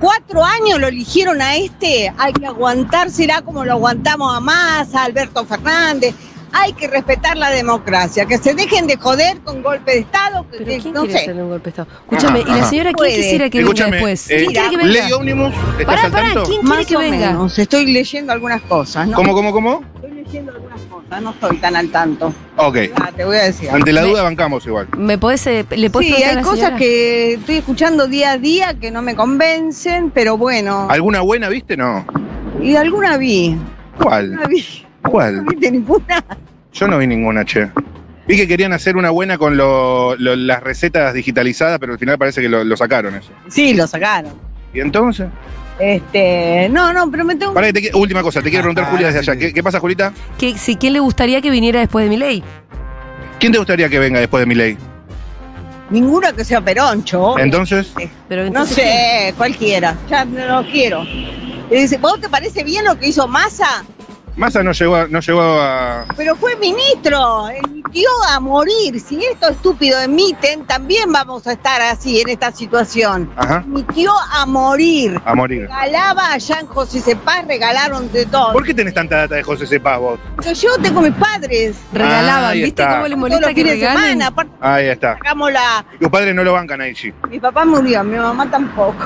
Cuatro 0.00 0.42
años 0.44 0.80
lo 0.80 0.88
eligieron 0.88 1.42
a 1.42 1.56
este. 1.56 2.12
Hay 2.18 2.32
que 2.32 2.46
aguantársela 2.46 3.42
como 3.42 3.64
lo 3.64 3.72
aguantamos 3.72 4.34
a 4.34 4.40
Massa, 4.40 5.02
a 5.02 5.04
Alberto 5.04 5.44
Fernández. 5.44 6.14
Hay 6.52 6.72
que 6.72 6.88
respetar 6.88 7.36
la 7.36 7.50
democracia. 7.50 8.24
Que 8.26 8.38
se 8.38 8.54
dejen 8.54 8.86
de 8.88 8.96
joder 8.96 9.38
con 9.40 9.62
golpe 9.62 9.92
de 9.92 9.98
Estado. 10.00 10.44
Que, 10.50 10.58
¿Pero 10.58 10.70
que- 10.70 10.78
quién 10.80 10.94
no 10.94 11.00
quiere 11.02 11.18
sé. 11.18 11.24
hacer 11.30 11.42
un 11.42 11.48
golpe 11.50 11.64
de 11.64 11.70
Estado? 11.82 11.88
Escúchame, 12.00 12.40
¿y 12.40 12.44
la 12.44 12.64
señora 12.64 12.90
quién 12.90 12.96
Puede. 12.96 13.14
quisiera 13.16 13.50
que 13.50 13.62
venga 13.62 13.86
después? 13.90 14.30
eh, 14.30 14.36
¿Quién 14.36 14.50
quiere 14.52 14.70
que 14.70 14.76
¿Ley 14.88 15.02
venga? 15.02 15.16
Omnibus? 15.16 15.54
¿Estás 15.78 15.84
Pará, 15.86 16.02
al 16.02 16.10
pará, 16.12 16.24
tanto? 16.24 16.42
¿quién 16.44 16.60
quiere 16.62 16.76
Más 16.76 16.86
que 16.86 16.96
o 16.96 16.98
venga? 16.98 17.26
menos. 17.28 17.58
Estoy 17.58 17.92
leyendo 17.92 18.32
algunas 18.32 18.62
cosas. 18.62 19.06
¿no? 19.06 19.14
¿Cómo, 19.16 19.32
cómo, 19.34 19.52
cómo? 19.52 19.82
Estoy 19.96 20.10
leyendo 20.30 20.52
algunas 20.52 20.80
cosas. 20.82 21.22
No 21.22 21.30
estoy 21.30 21.56
tan 21.58 21.76
al 21.76 21.88
tanto. 21.90 22.32
Ok. 22.56 22.76
Ah, 22.94 23.10
te 23.14 23.24
voy 23.24 23.36
a 23.36 23.44
decir. 23.44 23.70
Ante 23.70 23.92
la 23.92 24.02
Me- 24.02 24.08
duda 24.08 24.22
bancamos 24.22 24.64
igual. 24.66 24.88
¿Me 24.96 25.18
podés, 25.18 25.46
eh, 25.46 25.64
¿Le 25.70 25.90
podés 25.90 26.08
Sí, 26.08 26.14
preguntar 26.14 26.24
a 26.24 26.30
hay 26.30 26.36
la 26.36 26.42
cosas 26.42 26.58
señora? 26.58 26.76
que 26.76 27.32
estoy 27.34 27.56
escuchando 27.56 28.06
día 28.06 28.32
a 28.32 28.38
día 28.38 28.74
que 28.74 28.90
no 28.90 29.02
me 29.02 29.14
convencen, 29.14 30.10
pero 30.10 30.36
bueno. 30.36 30.86
¿Alguna 30.90 31.20
buena 31.20 31.48
viste? 31.48 31.76
No. 31.76 32.04
Y 32.62 32.76
alguna 32.76 33.16
vi. 33.16 33.56
¿Cuál? 34.00 34.34
No 34.34 34.46
vi. 34.46 34.64
No 35.02 35.10
¿Cuál? 35.10 35.40
viste 35.46 35.70
ninguna. 35.70 36.24
Yo 36.72 36.86
no 36.88 36.98
vi 36.98 37.06
ninguna, 37.06 37.44
che. 37.44 37.70
Vi 38.28 38.36
que 38.36 38.46
querían 38.46 38.72
hacer 38.72 38.96
una 38.96 39.10
buena 39.10 39.38
con 39.38 39.56
lo- 39.56 40.14
lo- 40.16 40.36
las 40.36 40.62
recetas 40.62 41.12
digitalizadas, 41.14 41.78
pero 41.80 41.94
al 41.94 41.98
final 41.98 42.16
parece 42.16 42.40
que 42.40 42.48
lo, 42.48 42.62
lo 42.62 42.76
sacaron 42.76 43.14
eso. 43.16 43.30
Sí, 43.48 43.74
lo 43.74 43.86
sacaron. 43.88 44.32
¿Y 44.72 44.78
entonces? 44.80 45.26
Este, 45.80 46.68
no, 46.70 46.92
no, 46.92 47.10
pero 47.10 47.24
me 47.24 47.36
tengo 47.36 47.54
Pará, 47.54 47.72
que 47.72 47.80
te 47.90 47.96
última 47.96 48.22
cosa, 48.22 48.42
te 48.42 48.50
quiero 48.50 48.64
preguntar, 48.64 48.84
Ah, 48.84 48.90
Julia, 48.90 49.06
desde 49.06 49.22
sí. 49.22 49.30
allá. 49.30 49.40
¿Qué, 49.40 49.52
qué 49.54 49.62
pasa, 49.62 49.80
Julita? 49.80 50.12
¿Qué, 50.38 50.56
si, 50.58 50.76
¿Quién 50.76 50.92
le 50.92 51.00
gustaría 51.00 51.40
que 51.40 51.50
viniera 51.50 51.80
después 51.80 52.04
de 52.04 52.10
mi 52.10 52.16
ley? 52.18 52.42
¿Quién 53.38 53.52
te 53.52 53.58
gustaría 53.58 53.88
que 53.88 53.98
venga 53.98 54.20
después 54.20 54.40
de 54.42 54.46
mi 54.46 54.54
ley? 54.54 54.76
ninguna 55.90 56.32
que 56.32 56.44
sea 56.44 56.60
peroncho. 56.60 57.36
Entonces, 57.38 57.92
Pero 58.28 58.48
No 58.50 58.64
sé, 58.64 59.34
cualquiera. 59.36 59.96
Ya 60.08 60.24
no 60.24 60.62
lo 60.62 60.70
quiero. 60.70 61.02
Y 61.02 61.74
dice, 61.74 61.98
¿vos 61.98 62.20
te 62.20 62.28
parece 62.28 62.62
bien 62.62 62.84
lo 62.84 62.96
que 62.96 63.08
hizo 63.08 63.26
Massa? 63.26 63.84
Massa 64.36 64.62
no 64.62 64.72
llegó 64.72 64.96
a, 64.96 65.06
no 65.08 65.20
llegó 65.20 65.40
a. 65.42 66.04
Pero 66.16 66.34
fue 66.36 66.56
ministro, 66.56 67.48
emitió 67.48 68.08
a 68.28 68.40
morir. 68.40 68.98
Si 69.00 69.22
estos 69.24 69.50
estúpidos 69.50 70.02
emiten, 70.02 70.64
también 70.64 71.12
vamos 71.12 71.46
a 71.46 71.52
estar 71.52 71.80
así 71.82 72.20
en 72.20 72.28
esta 72.30 72.50
situación. 72.52 73.30
Ajá, 73.36 73.62
Emitió 73.66 74.12
a 74.32 74.46
morir. 74.46 75.20
a 75.24 75.34
morir. 75.34 75.62
Regalaba 75.62 76.32
allá 76.32 76.60
en 76.60 76.66
José 76.66 77.00
Cepaz, 77.00 77.46
regalaron 77.46 78.10
de 78.12 78.24
todo. 78.26 78.52
¿Por 78.52 78.64
qué 78.64 78.72
tenés 78.72 78.94
tanta 78.94 79.16
data 79.18 79.34
de 79.34 79.42
José 79.42 79.66
Cepaz 79.66 79.98
vos? 79.98 80.20
Porque 80.36 80.54
yo 80.54 80.70
tengo 80.80 81.00
mis 81.02 81.14
padres. 81.14 81.76
regalaban, 81.92 82.44
ahí 82.50 82.62
¿viste 82.62 82.82
está. 82.82 82.94
cómo 82.94 83.04
le 83.08 83.10
Todos 83.10 83.20
molesta 83.20 83.40
los 83.40 83.48
que 83.54 83.54
fines 83.62 83.72
de 83.80 83.86
regalen? 83.86 84.02
semana. 84.10 84.26
Aparte, 84.28 84.52
Ahí 84.60 84.86
está. 84.86 85.14
sacamos 85.14 85.52
la. 85.52 85.84
Tus 85.98 86.08
padres 86.08 86.34
no 86.34 86.44
lo 86.44 86.52
bancan 86.52 86.80
ahí, 86.80 86.94
sí. 86.94 87.12
Mi 87.28 87.40
papá 87.40 87.64
murió, 87.64 88.02
mi 88.04 88.16
mamá 88.16 88.50
tampoco. 88.50 89.04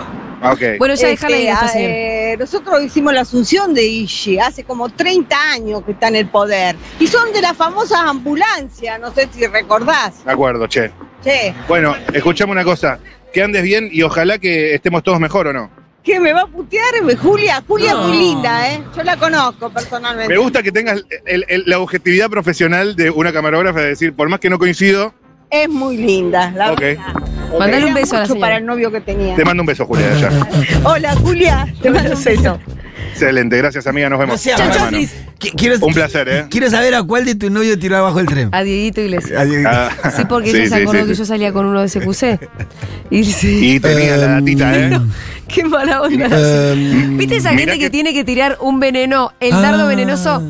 Bueno, 0.79 0.95
ya 0.95 1.09
Este, 1.09 1.27
déjala 1.27 1.37
a 1.37 1.41
esta 1.41 1.67
ah, 1.67 1.71
eh, 1.81 2.37
nosotros 2.39 2.83
hicimos 2.85 3.15
la 3.15 3.23
asunción 3.23 3.73
de 3.75 3.85
Ishi, 3.87 4.39
hace 4.39 4.65
como 4.65 4.89
30 4.91 5.37
años 5.53 5.83
que 5.85 5.93
está 5.93 6.09
en 6.09 6.17
el 6.17 6.29
poder. 6.29 6.77
Y 7.01 7.07
son 7.07 7.33
de 7.33 7.41
las 7.41 7.57
famosas 7.57 8.01
ambulancias, 8.05 9.01
no 9.01 9.13
sé 9.13 9.29
si 9.33 9.47
recordás. 9.47 10.25
De 10.25 10.33
acuerdo, 10.33 10.67
che. 10.67 10.91
Che, 11.23 11.55
Bueno, 11.69 11.95
escuchame 12.13 12.53
una 12.53 12.65
cosa. 12.65 12.99
Que 13.33 13.43
andes 13.43 13.63
bien 13.63 13.89
y 13.91 14.03
ojalá 14.03 14.39
que 14.39 14.75
estemos 14.75 15.03
todos 15.03 15.19
mejor 15.19 15.47
o 15.49 15.53
no. 15.53 15.71
¿qué 16.05 16.21
me 16.21 16.35
va 16.35 16.43
a 16.43 16.47
putear? 16.47 16.85
Julia, 17.17 17.65
Julia 17.67 17.95
No. 17.95 18.03
es 18.03 18.09
muy 18.09 18.19
linda, 18.19 18.71
¿eh? 18.75 18.83
Yo 18.95 19.03
la 19.05 19.17
conozco 19.17 19.71
personalmente. 19.71 20.29
Me 20.35 20.39
gusta 20.39 20.63
que 20.63 20.71
tengas 20.71 21.03
el- 21.25 21.47
el- 21.49 21.63
la 21.65 21.79
objetividad 21.79 22.29
profesional 22.29 22.95
de 22.95 23.09
una 23.11 23.33
camarógrafa 23.33 23.81
de 23.81 23.87
decir, 23.89 24.13
por 24.15 24.29
más 24.29 24.39
que 24.39 24.51
no 24.51 24.59
coincido, 24.59 25.15
Es 25.63 25.69
muy 25.69 25.97
linda, 25.97 26.51
la 26.51 26.73
Ok. 26.73 26.81
verdad. 26.81 27.15
Mandale 27.59 27.85
un 27.87 27.95
beso 27.95 28.17
a 28.17 28.19
la 28.19 28.23
mucho 28.25 28.33
señora. 28.35 28.41
para 28.49 28.57
el 28.59 28.67
novio 28.67 28.91
que 28.91 29.01
tenía. 29.01 29.37
Te 29.37 29.45
mando 29.45 29.63
un 29.63 29.67
beso, 29.67 29.87
Julia, 29.87 30.09
de 30.09 30.15
allá. 30.27 30.31
Hola, 30.83 31.15
Julia. 31.17 31.67
Te 31.81 31.91
mando 31.91 32.17
un 32.17 32.25
beso. 32.25 32.59
Excelente, 33.13 33.57
gracias, 33.59 33.87
amiga. 33.87 34.09
Nos 34.11 34.19
vemos. 34.19 34.43
Chau. 34.43 34.59
Qui- 35.39 35.53
Quiero, 35.57 35.77
Un 35.87 35.93
placer, 35.95 36.29
¿eh? 36.29 36.47
Quiero 36.51 36.69
saber 36.71 36.95
a 36.95 37.03
cuál 37.03 37.25
de 37.27 37.35
tu 37.37 37.51
novio 37.51 37.79
tiró 37.79 37.97
abajo 37.99 38.19
el 38.19 38.27
tren. 38.27 38.49
A 38.53 38.63
Dieguito 38.63 39.01
Iglesias. 39.03 39.39
Adiós. 39.41 39.65
Ah, 39.67 39.91
Sí, 40.17 40.23
porque 40.29 40.51
sí, 40.51 40.57
ella 40.57 40.69
se 40.71 40.77
sí, 40.77 40.83
acordó 40.83 41.03
sí, 41.03 41.09
que 41.09 41.15
sí. 41.15 41.19
yo 41.21 41.25
salía 41.27 41.53
con 41.53 41.67
uno 41.67 41.81
de 41.83 41.89
SQC. 41.89 42.49
Y 43.11 43.25
sí. 43.25 43.75
Y 43.75 43.81
tenía 43.81 44.17
la 44.17 44.27
datita, 44.29 44.77
¿eh? 44.77 45.01
Qué 45.47 45.65
mala 45.65 46.03
onda. 46.03 46.29
¿Viste 47.17 47.37
esa 47.37 47.51
Mirá 47.53 47.61
gente 47.61 47.73
que... 47.75 47.79
que- 47.85 47.91
tiene 47.91 48.13
que 48.15 48.25
tirar 48.25 48.57
un 48.61 48.81
veneno, 48.81 49.33
el 49.39 49.51
dardo 49.51 49.85
Ah. 49.85 49.89
venenoso? 49.89 50.43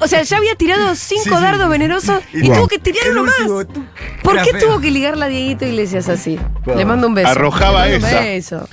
O 0.00 0.06
sea, 0.08 0.22
ya 0.22 0.36
había 0.38 0.54
tirado 0.54 0.94
cinco 0.94 1.40
dardos 1.40 1.68
venenosos 1.68 2.20
y 2.32 2.48
tuvo 2.48 2.68
que 2.68 2.78
tirar 2.78 3.10
uno 3.10 3.24
más. 3.24 3.38
último, 3.40 3.66
tú- 3.66 3.84
¿Por 4.22 4.40
qué 4.42 4.50
feo. 4.52 4.60
tuvo 4.68 4.80
que 4.80 4.90
ligarla 4.90 5.26
a 5.26 5.28
Dieguito 5.28 5.64
Iglesias 5.66 6.08
así? 6.08 6.38
Le 6.66 6.84
mando 6.84 7.06
un 7.06 7.14
beso. 7.14 7.28
Arrojaba 7.28 7.80
mando 7.80 7.96
esa. 8.06 8.18
Un 8.18 8.24
beso. 8.24 8.68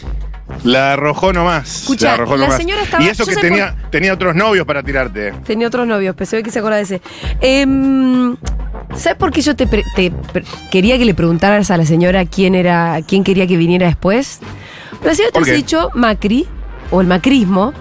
La 0.63 0.93
arrojó 0.93 1.31
nomás. 1.33 1.81
Escucha, 1.81 2.07
la 2.07 2.13
arrojó 2.15 2.35
la 2.37 2.43
nomás. 2.45 2.57
señora 2.57 2.81
estaba- 2.83 3.03
Y 3.03 3.07
eso 3.07 3.25
que 3.25 3.35
tenía, 3.35 3.75
tenía 3.89 4.13
otros 4.13 4.35
novios 4.35 4.65
para 4.65 4.83
tirarte. 4.83 5.31
Tenía 5.45 5.67
otros 5.67 5.87
novios, 5.87 6.13
pero 6.17 6.29
se 6.29 6.35
ve 6.37 6.43
que 6.43 6.51
se 6.51 6.59
acuerda 6.59 6.77
de 6.77 6.83
ese. 6.83 7.01
Em, 7.39 8.35
¿Sabes 8.95 9.17
por 9.17 9.31
qué 9.31 9.41
yo 9.41 9.55
te, 9.55 9.67
pre- 9.67 9.85
te 9.95 10.11
pre- 10.11 10.43
quería 10.69 10.97
que 10.97 11.05
le 11.05 11.13
preguntaras 11.13 11.71
a 11.71 11.77
la 11.77 11.85
señora 11.85 12.25
quién 12.25 12.55
era, 12.55 12.99
quién 13.07 13.23
quería 13.23 13.47
que 13.47 13.55
viniera 13.55 13.87
después? 13.87 14.39
La 15.05 15.15
señora 15.15 15.31
te 15.31 15.39
¿Por 15.39 15.43
había 15.43 15.53
qué? 15.53 15.57
dicho 15.57 15.89
Macri, 15.93 16.45
o 16.91 16.99
el 16.99 17.07
macrismo, 17.07 17.73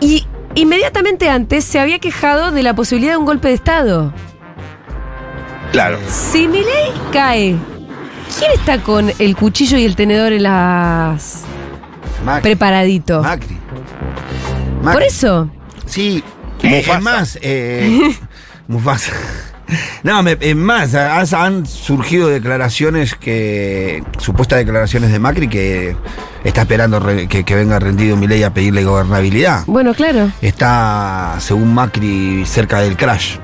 y 0.00 0.26
inmediatamente 0.60 1.28
antes 1.28 1.64
se 1.64 1.78
había 1.80 1.98
quejado 1.98 2.50
de 2.52 2.62
la 2.62 2.74
posibilidad 2.74 3.12
de 3.12 3.16
un 3.18 3.24
golpe 3.26 3.48
de 3.48 3.54
Estado. 3.54 4.12
Claro. 5.72 5.98
Si 6.08 6.48
Milei 6.48 6.92
cae, 7.12 7.56
¿quién 8.38 8.50
está 8.54 8.82
con 8.82 9.12
el 9.18 9.36
cuchillo 9.36 9.78
y 9.78 9.84
el 9.84 9.96
tenedor 9.96 10.32
en 10.32 10.42
las... 10.44 11.42
Macri. 12.24 12.42
preparadito? 12.42 13.22
Macri. 13.22 13.58
Por 14.82 15.02
eso. 15.02 15.50
Sí, 15.86 16.22
Mufasa. 16.62 16.96
es 16.96 17.02
más, 17.02 17.38
eh, 17.40 18.16
Mufasa. 18.68 19.12
No, 20.02 20.22
me- 20.22 20.36
es 20.40 20.56
más, 20.56 20.94
han 20.94 21.66
surgido 21.66 22.28
declaraciones 22.28 23.14
que, 23.14 24.02
supuestas 24.18 24.58
declaraciones 24.58 25.12
de 25.12 25.18
Macri 25.18 25.48
que 25.48 25.96
está 26.44 26.62
esperando 26.62 27.04
que, 27.28 27.44
que 27.44 27.54
venga 27.54 27.78
rendido 27.78 28.16
Milei 28.16 28.42
a 28.42 28.52
pedirle 28.54 28.84
gobernabilidad. 28.84 29.64
Bueno, 29.66 29.94
claro. 29.94 30.30
Está, 30.40 31.36
según 31.38 31.74
Macri, 31.74 32.44
cerca 32.46 32.80
del 32.80 32.96
crash. 32.96 33.36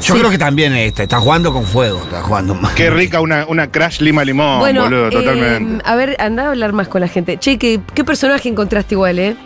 Yo 0.00 0.14
Sí. 0.14 0.18
creo 0.20 0.30
que 0.30 0.38
también 0.38 0.72
está, 0.74 1.02
está 1.02 1.18
jugando 1.20 1.52
con 1.52 1.64
fuego, 1.64 1.98
está 2.02 2.22
jugando 2.22 2.54
Macri. 2.54 2.76
Qué 2.76 2.90
rica 2.90 3.20
una, 3.20 3.44
una 3.46 3.70
crash 3.70 4.00
lima 4.00 4.24
limón, 4.24 4.58
bueno, 4.60 4.82
boludo, 4.84 5.08
eh, 5.08 5.10
totalmente. 5.10 5.82
a 5.86 5.94
ver, 5.94 6.16
anda 6.18 6.44
a 6.46 6.48
hablar 6.50 6.72
más 6.72 6.88
con 6.88 7.00
la 7.02 7.08
gente. 7.08 7.38
Che, 7.38 7.58
¿qué, 7.58 7.80
qué 7.94 8.02
personaje 8.04 8.48
encontraste 8.48 8.94
igual, 8.94 9.18
eh? 9.18 9.36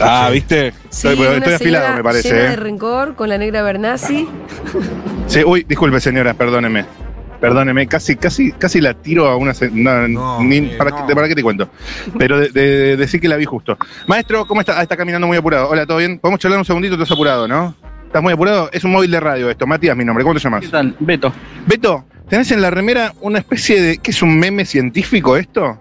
Ah, 0.00 0.28
¿viste? 0.30 0.72
Sí, 0.90 1.08
estoy 1.08 1.26
una 1.26 1.36
estoy 1.38 1.54
afilado, 1.54 1.96
me 1.96 2.02
parece. 2.04 2.28
Llena 2.28 2.40
¿eh? 2.44 2.48
de 2.50 2.56
rencor 2.56 3.14
con 3.16 3.28
la 3.30 3.38
negra 3.38 3.62
Bernasi. 3.62 4.28
Sí, 5.26 5.42
uy, 5.44 5.64
disculpe, 5.66 5.98
señora, 6.00 6.34
perdóneme. 6.34 6.84
Perdóneme, 7.40 7.86
casi, 7.86 8.16
casi, 8.16 8.52
casi 8.52 8.80
la 8.80 8.94
tiro 8.94 9.26
a 9.28 9.36
una. 9.36 9.52
no, 9.72 10.08
No, 10.08 10.42
ni- 10.42 10.56
eh, 10.58 10.74
para, 10.78 10.90
no. 10.90 11.06
Que, 11.06 11.14
¿Para 11.14 11.28
qué 11.28 11.34
te 11.34 11.42
cuento? 11.42 11.68
Pero 12.18 12.38
de, 12.38 12.48
de- 12.48 12.96
decir 12.96 13.20
que 13.20 13.28
la 13.28 13.36
vi 13.36 13.44
justo. 13.44 13.76
Maestro, 14.06 14.46
¿cómo 14.46 14.60
está? 14.60 14.78
Ah, 14.78 14.82
está 14.82 14.96
caminando 14.96 15.26
muy 15.26 15.36
apurado. 15.36 15.68
Hola, 15.68 15.84
¿todo 15.86 15.98
bien? 15.98 16.18
¿Podemos 16.18 16.40
charlar 16.40 16.58
un 16.58 16.64
segundito? 16.64 16.94
Estás 16.94 17.10
apurado, 17.12 17.46
¿no? 17.46 17.74
¿Estás 18.16 18.24
muy 18.24 18.32
apurado? 18.32 18.70
Es 18.72 18.82
un 18.82 18.92
móvil 18.92 19.10
de 19.10 19.20
radio 19.20 19.50
esto. 19.50 19.66
Matías, 19.66 19.94
mi 19.94 20.02
nombre. 20.02 20.24
¿Cómo 20.24 20.32
te 20.32 20.40
llamas? 20.40 20.62
¿Qué 20.62 20.68
tal? 20.68 20.96
Beto. 21.00 21.30
Beto, 21.66 22.06
¿tenés 22.30 22.50
en 22.50 22.62
la 22.62 22.70
remera 22.70 23.12
una 23.20 23.40
especie 23.40 23.78
de. 23.78 23.98
¿Qué 23.98 24.10
es 24.10 24.22
un 24.22 24.38
meme 24.38 24.64
científico 24.64 25.36
esto? 25.36 25.78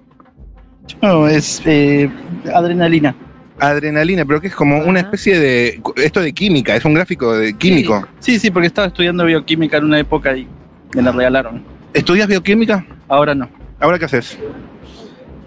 No, 1.02 1.30
es 1.30 1.62
eh, 1.64 2.10
adrenalina. 2.54 3.16
Adrenalina, 3.58 4.26
pero 4.26 4.42
que 4.42 4.48
es 4.48 4.54
como 4.54 4.80
una 4.80 5.00
especie 5.00 5.40
de. 5.40 5.82
Esto 5.96 6.20
de 6.20 6.34
química, 6.34 6.76
es 6.76 6.84
un 6.84 6.96
gráfico 6.96 7.38
de 7.38 7.54
químico. 7.54 8.06
Sí, 8.20 8.34
sí, 8.34 8.40
sí, 8.40 8.52
porque 8.52 8.68
estaba 8.68 8.88
estudiando 8.88 9.24
bioquímica 9.24 9.78
en 9.78 9.86
una 9.86 10.00
época 10.00 10.36
y 10.36 10.46
me 10.94 11.04
la 11.04 11.14
regalaron. 11.14 11.64
¿Estudias 11.94 12.28
bioquímica? 12.28 12.86
Ahora 13.08 13.34
no. 13.34 13.48
¿Ahora 13.80 13.98
qué 13.98 14.04
haces? 14.04 14.38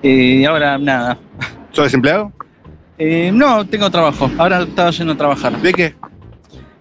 Y 0.00 0.42
ahora 0.46 0.78
nada. 0.78 1.18
¿Sos 1.70 1.84
desempleado? 1.84 2.32
Eh, 2.96 3.30
no, 3.30 3.66
tengo 3.66 3.90
trabajo. 3.90 4.30
Ahora 4.38 4.62
estaba 4.62 4.90
yendo 4.90 5.12
a 5.12 5.16
trabajar. 5.18 5.60
¿De 5.60 5.74
qué? 5.74 5.94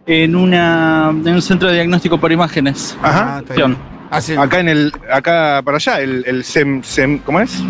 En, 0.07 0.35
una, 0.35 1.09
en 1.09 1.27
un 1.33 1.41
centro 1.41 1.67
de 1.67 1.75
diagnóstico 1.75 2.17
por 2.17 2.31
imágenes. 2.31 2.97
Ajá. 3.01 3.43
Ah. 3.49 3.71
Hace- 4.09 4.37
Acá 4.37 4.61
en 4.61 4.69
el. 4.69 4.91
Acá 5.11 5.61
para 5.65 5.75
allá, 5.77 5.99
el, 5.99 6.23
el 6.25 6.43
SEM, 6.45 6.81
SEM- 6.81 7.19
¿Cómo 7.25 7.41
es? 7.41 7.61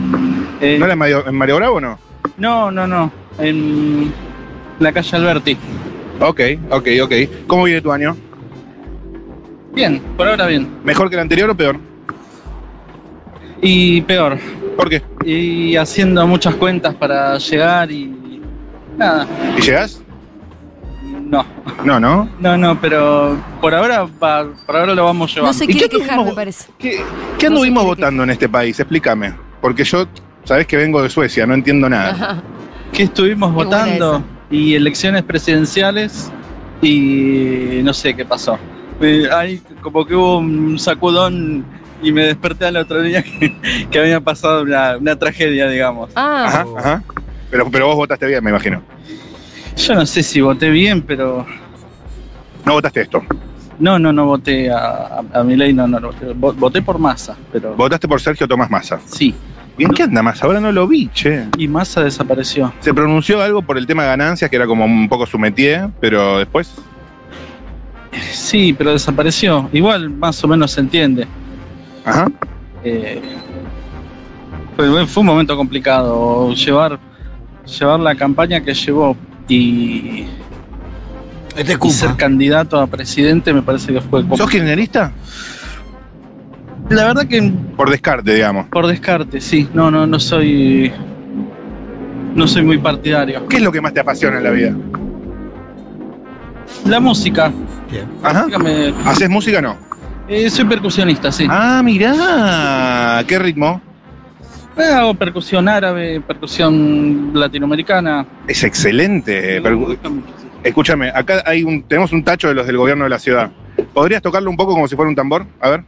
Eh, 0.62 0.78
¿No 0.78 0.86
era 0.86 0.94
en 0.94 1.00
Mario, 1.00 1.28
en 1.28 1.36
Mario 1.36 1.56
Bravo 1.58 1.78
o 1.78 1.82
no? 1.82 2.00
no, 2.38 2.70
no, 2.72 2.86
no. 2.86 3.12
En 3.40 4.14
la 4.80 4.92
calle 4.92 5.18
Alberti. 5.18 5.58
Ok, 6.20 6.42
ok, 6.70 6.88
ok. 7.04 7.14
¿Cómo 7.48 7.64
viene 7.64 7.82
tu 7.82 7.92
año? 7.92 8.16
Bien, 9.74 10.00
por 10.16 10.28
ahora 10.28 10.46
bien. 10.46 10.68
¿Mejor 10.84 11.10
que 11.10 11.16
el 11.16 11.22
anterior 11.22 11.50
o 11.50 11.56
peor? 11.58 11.78
Y 13.62 14.02
peor. 14.02 14.38
¿Por 14.76 14.90
qué? 14.90 15.02
Y 15.26 15.76
haciendo 15.76 16.26
muchas 16.28 16.54
cuentas 16.56 16.94
para 16.96 17.38
llegar 17.40 17.92
y. 17.92 18.42
Nada. 18.96 19.26
¿Y 19.58 19.62
llegás? 19.62 20.02
No. 21.30 21.46
No, 21.84 22.00
¿no? 22.00 22.30
No, 22.40 22.58
no, 22.58 22.80
pero 22.80 23.38
por 23.62 23.74
ahora 23.76 24.04
va- 24.22 24.48
por 24.66 24.76
ahora 24.78 24.94
lo 24.96 25.04
vamos 25.06 25.34
llevando. 25.34 25.52
No 25.52 25.58
se 25.58 25.66
¿Y 25.66 25.68
quiere 25.68 25.90
qué 25.90 25.98
quejar, 26.00 26.24
me 26.24 26.34
parece. 26.34 26.70
¿Qué, 26.80 26.92
qué 26.92 27.02
No 27.02 27.40
sé 27.40 27.48
anduvimos 27.48 27.84
qué- 27.84 27.88
votando 27.90 28.24
en 28.24 28.30
este 28.30 28.48
país? 28.50 28.80
Explícame. 28.80 29.34
Porque 29.62 29.84
yo, 29.84 30.06
sabés 30.46 30.66
que 30.68 30.78
vengo 30.78 31.02
de 31.02 31.10
Suecia, 31.10 31.46
no 31.46 31.54
entiendo 31.54 31.90
nada. 31.90 32.10
Ajá. 32.12 32.42
¿Qué 32.94 33.04
estuvimos 33.04 33.50
Qué 33.50 33.56
votando? 33.56 34.24
Y 34.50 34.76
elecciones 34.76 35.24
presidenciales 35.24 36.32
y 36.82 37.82
no 37.84 37.94
sé 37.94 38.16
qué 38.16 38.24
pasó. 38.26 38.58
Eh, 39.02 39.28
como 39.82 40.06
que 40.06 40.16
hubo 40.16 40.38
un 40.40 40.80
sacudón 40.80 41.66
y 42.02 42.12
me 42.12 42.24
desperté 42.24 42.66
al 42.66 42.78
otro 42.78 43.02
día 43.02 43.22
que, 43.40 43.56
que 43.92 44.00
había 44.00 44.22
pasado 44.22 44.62
una, 44.64 44.98
una 44.98 45.16
tragedia, 45.18 45.68
digamos. 45.68 46.10
Ah, 46.16 46.46
Ajá, 46.48 46.66
ajá. 46.78 47.04
Pero, 47.52 47.70
pero 47.72 47.88
vos 47.88 47.96
votaste 47.96 48.26
bien, 48.28 48.44
me 48.44 48.50
imagino. 48.52 48.82
Yo 49.78 49.96
no 49.96 50.06
sé 50.06 50.24
si 50.24 50.42
voté 50.42 50.70
bien, 50.70 51.02
pero 51.02 51.46
No 52.66 52.74
votaste 52.74 53.02
esto. 53.02 53.24
no, 53.80 53.98
no, 54.00 54.12
no 54.12 54.26
voté 54.26 54.70
a, 54.72 54.78
a, 54.78 55.40
a 55.40 55.44
Milei, 55.44 55.72
no, 55.74 55.88
no, 55.88 56.00
no, 56.00 56.12
vo- 56.12 56.54
voté 56.56 56.82
por 56.82 56.98
Massa, 57.00 57.36
pero 57.52 57.76
Votaste 57.76 58.08
por 58.08 58.20
Sergio 58.20 58.48
Tomás 58.48 58.70
Massa. 58.70 59.00
sí. 59.06 59.34
¿Y 59.80 59.84
en 59.84 59.92
qué 59.92 60.02
anda 60.04 60.24
Massa? 60.24 60.48
Ahora 60.48 60.60
no 60.60 60.72
lo 60.72 60.88
vi, 60.88 61.08
che. 61.10 61.46
Y 61.56 61.68
Massa 61.68 62.04
desapareció. 62.04 62.74
Se 62.80 62.92
pronunció 62.96 63.40
algo 63.44 63.62
por 63.62 63.78
el 63.78 63.86
tema 63.86 64.02
de 64.02 64.10
ganancias, 64.10 64.50
que 64.50 64.56
era 64.56 64.66
como 64.66 64.84
un 64.86 65.08
poco 65.08 65.28
su 65.28 65.38
métier, 65.38 65.90
pero 66.02 66.40
después. 66.40 66.74
Sí, 68.32 68.74
pero 68.76 68.92
desapareció. 68.94 69.70
Igual 69.72 70.10
más 70.10 70.44
o 70.44 70.48
menos 70.48 70.72
se 70.72 70.80
entiende. 70.82 71.28
Ajá. 72.04 72.28
Eh, 72.84 73.22
fue, 74.76 75.06
fue 75.06 75.22
un 75.22 75.28
momento 75.28 75.56
complicado 75.56 76.52
llevar, 76.54 76.98
llevar 77.80 78.00
la 78.00 78.16
campaña 78.16 78.60
que 78.62 78.74
llevó 78.74 79.16
y, 79.48 80.26
Este 81.56 81.78
y 81.82 81.90
ser 81.90 82.16
candidato 82.16 82.80
a 82.80 82.88
presidente 82.88 83.54
me 83.54 83.62
parece 83.62 83.94
que 83.94 84.02
fue 84.02 84.22
como- 84.24 84.38
¿Sos 84.38 84.50
kirchnerista? 84.50 85.12
la 86.90 87.06
verdad 87.06 87.26
que 87.28 87.52
Por 87.76 87.90
descarte, 87.90 88.34
digamos. 88.34 88.68
por 88.68 88.88
descarte 88.88 89.42
sí 89.42 89.68
no 89.74 89.90
no 89.92 90.06
no 90.08 90.20
soy 90.20 90.92
no 92.36 92.48
soy 92.48 92.64
muy 92.64 92.78
partidario 92.78 93.48
¿Qué 93.48 93.58
es 93.58 93.62
lo 93.62 93.72
que 93.72 93.82
más 93.82 93.94
te 93.94 94.00
apasiona 94.00 94.38
en 94.38 94.44
la 94.44 94.52
vida? 94.52 94.74
la 96.86 97.00
música 97.00 97.52
Bien. 97.92 98.06
Ajá. 98.24 98.46
dígame, 98.46 98.94
¿Haces 99.06 99.30
música 99.30 99.60
o 99.60 99.62
no? 99.62 99.78
eh, 100.28 100.50
soy 100.50 100.66
percusionista 100.66 101.32
sí 101.32 101.48
Ah, 101.50 101.82
mirá. 101.84 103.24
¿Qué 103.28 103.40
ritmo? 103.40 103.82
Eh, 104.78 104.84
hago 104.84 105.16
percusión 105.16 105.68
árabe 105.68 106.22
percusión 106.22 107.32
latinoamericana 107.34 108.26
Es 108.48 108.64
excelente. 108.64 109.62
Percu-. 109.62 109.98
Escúchame, 110.64 111.10
acá 111.10 111.42
hay 111.46 111.64
un, 111.64 111.84
tenemos 111.84 112.12
un 112.12 112.24
tacho 112.24 112.50
de 112.50 112.54
los 112.54 112.68
del 112.68 112.78
gobierno 112.78 113.06
de 113.06 113.10
la 113.10 113.20
ciudad. 113.20 113.50
¿Podrías 113.94 114.22
tocarlo 114.22 114.50
un 114.50 114.58
poco 114.58 114.74
como 114.74 114.88
si 114.88 114.96
fuera 114.96 115.10
un 115.10 115.16
tambor? 115.16 115.46
A 115.60 115.70
ver. 115.70 115.84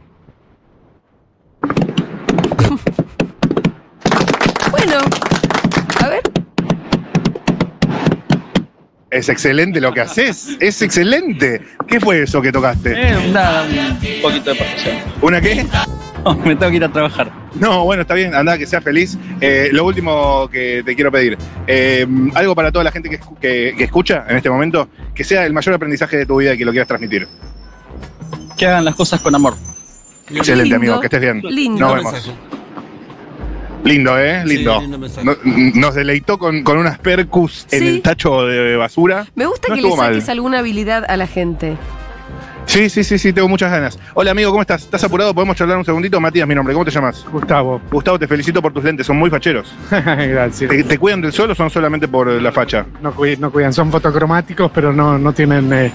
bueno. 4.70 4.98
A 6.00 6.08
ver. 6.08 6.22
Es 9.10 9.28
excelente 9.28 9.80
lo 9.80 9.92
que 9.92 10.00
haces. 10.00 10.56
Es 10.60 10.82
excelente. 10.82 11.62
¿Qué 11.86 12.00
fue 12.00 12.22
eso 12.22 12.42
que 12.42 12.50
tocaste? 12.50 12.94
Eh, 12.96 13.30
nada 13.32 13.64
un 13.64 14.22
poquito 14.22 14.50
de 14.50 14.56
percusión 14.56 14.96
¿Una 15.22 15.40
qué? 15.40 15.64
No, 16.24 16.34
me 16.34 16.54
tengo 16.54 16.70
que 16.70 16.76
ir 16.76 16.84
a 16.84 16.92
trabajar 16.92 17.39
No, 17.54 17.84
bueno, 17.84 18.02
está 18.02 18.14
bien, 18.14 18.34
anda, 18.34 18.56
que 18.56 18.66
seas 18.66 18.84
feliz. 18.84 19.18
Eh, 19.40 19.70
lo 19.72 19.84
último 19.84 20.48
que 20.50 20.82
te 20.84 20.94
quiero 20.94 21.10
pedir, 21.10 21.36
eh, 21.66 22.06
algo 22.34 22.54
para 22.54 22.70
toda 22.70 22.84
la 22.84 22.92
gente 22.92 23.10
que, 23.10 23.18
que- 23.40 23.74
que 23.76 23.84
escucha 23.84 24.24
en 24.28 24.36
este 24.36 24.48
momento, 24.50 24.88
que 25.14 25.24
sea 25.24 25.44
el 25.44 25.52
mayor 25.52 25.74
aprendizaje 25.74 26.16
de 26.16 26.26
tu 26.26 26.36
vida 26.36 26.54
y 26.54 26.58
que 26.58 26.64
lo 26.64 26.70
quieras 26.70 26.88
transmitir. 26.88 27.26
que 28.56 28.66
hagan 28.66 28.84
las 28.84 28.94
cosas 28.94 29.20
con 29.22 29.34
amor 29.34 29.54
Excelente, 30.28 30.64
Lindo. 30.64 30.76
amigo, 30.76 31.00
que 31.00 31.06
estés 31.06 31.20
bien. 31.22 31.40
Lindo. 31.42 31.80
Nos 31.80 31.94
vemos. 31.96 32.32
Lindo, 33.84 34.18
¿eh? 34.18 34.42
Lindo. 34.44 34.74
Sí, 34.76 34.80
lindo 34.82 34.98
mensaje. 34.98 35.24
No- 35.26 35.36
nos 35.80 35.94
deleitó 35.94 36.38
con, 36.38 36.62
con 36.62 36.76
unas 36.76 36.98
percus 36.98 37.66
en 37.72 37.80
Sí. 37.80 37.88
el 37.88 38.02
tacho 38.02 38.44
de 38.46 38.76
basura. 38.76 39.26
Me 39.34 39.46
gusta 39.46 39.68
No 39.70 39.74
que 39.76 39.80
le 39.82 39.88
mal. 39.96 40.12
saques 40.12 40.28
alguna 40.28 40.58
habilidad 40.58 41.04
a 41.08 41.16
la 41.16 41.26
gente. 41.26 41.76
Sí, 42.70 42.88
sí, 42.88 43.02
sí, 43.02 43.18
sí, 43.18 43.32
tengo 43.32 43.48
muchas 43.48 43.68
ganas. 43.72 43.98
Hola, 44.14 44.30
amigo, 44.30 44.50
¿cómo 44.52 44.60
estás? 44.62 44.82
¿Estás 44.82 45.02
apurado? 45.02 45.34
¿Podemos 45.34 45.56
charlar 45.56 45.76
un 45.76 45.84
segundito? 45.84 46.20
Matías, 46.20 46.46
mi 46.46 46.54
nombre. 46.54 46.72
¿Cómo 46.72 46.84
te 46.84 46.92
llamas? 46.92 47.26
Gustavo. 47.32 47.80
Gustavo, 47.90 48.16
te 48.16 48.28
felicito 48.28 48.62
por 48.62 48.72
tus 48.72 48.84
lentes, 48.84 49.04
son 49.08 49.16
muy 49.18 49.28
facheros. 49.28 49.74
Gracias. 49.90 50.70
¿Te, 50.70 50.84
te 50.84 50.96
cuidan 50.96 51.20
del 51.20 51.32
sol 51.32 51.50
o 51.50 51.54
son 51.56 51.68
solamente 51.68 52.06
por 52.06 52.28
la 52.28 52.52
facha? 52.52 52.86
No, 53.02 53.12
cuid- 53.12 53.38
no 53.38 53.50
cuidan, 53.50 53.72
son 53.72 53.90
fotocromáticos, 53.90 54.70
pero 54.72 54.92
no, 54.92 55.18
no 55.18 55.32
tienen 55.32 55.72
eh, 55.72 55.92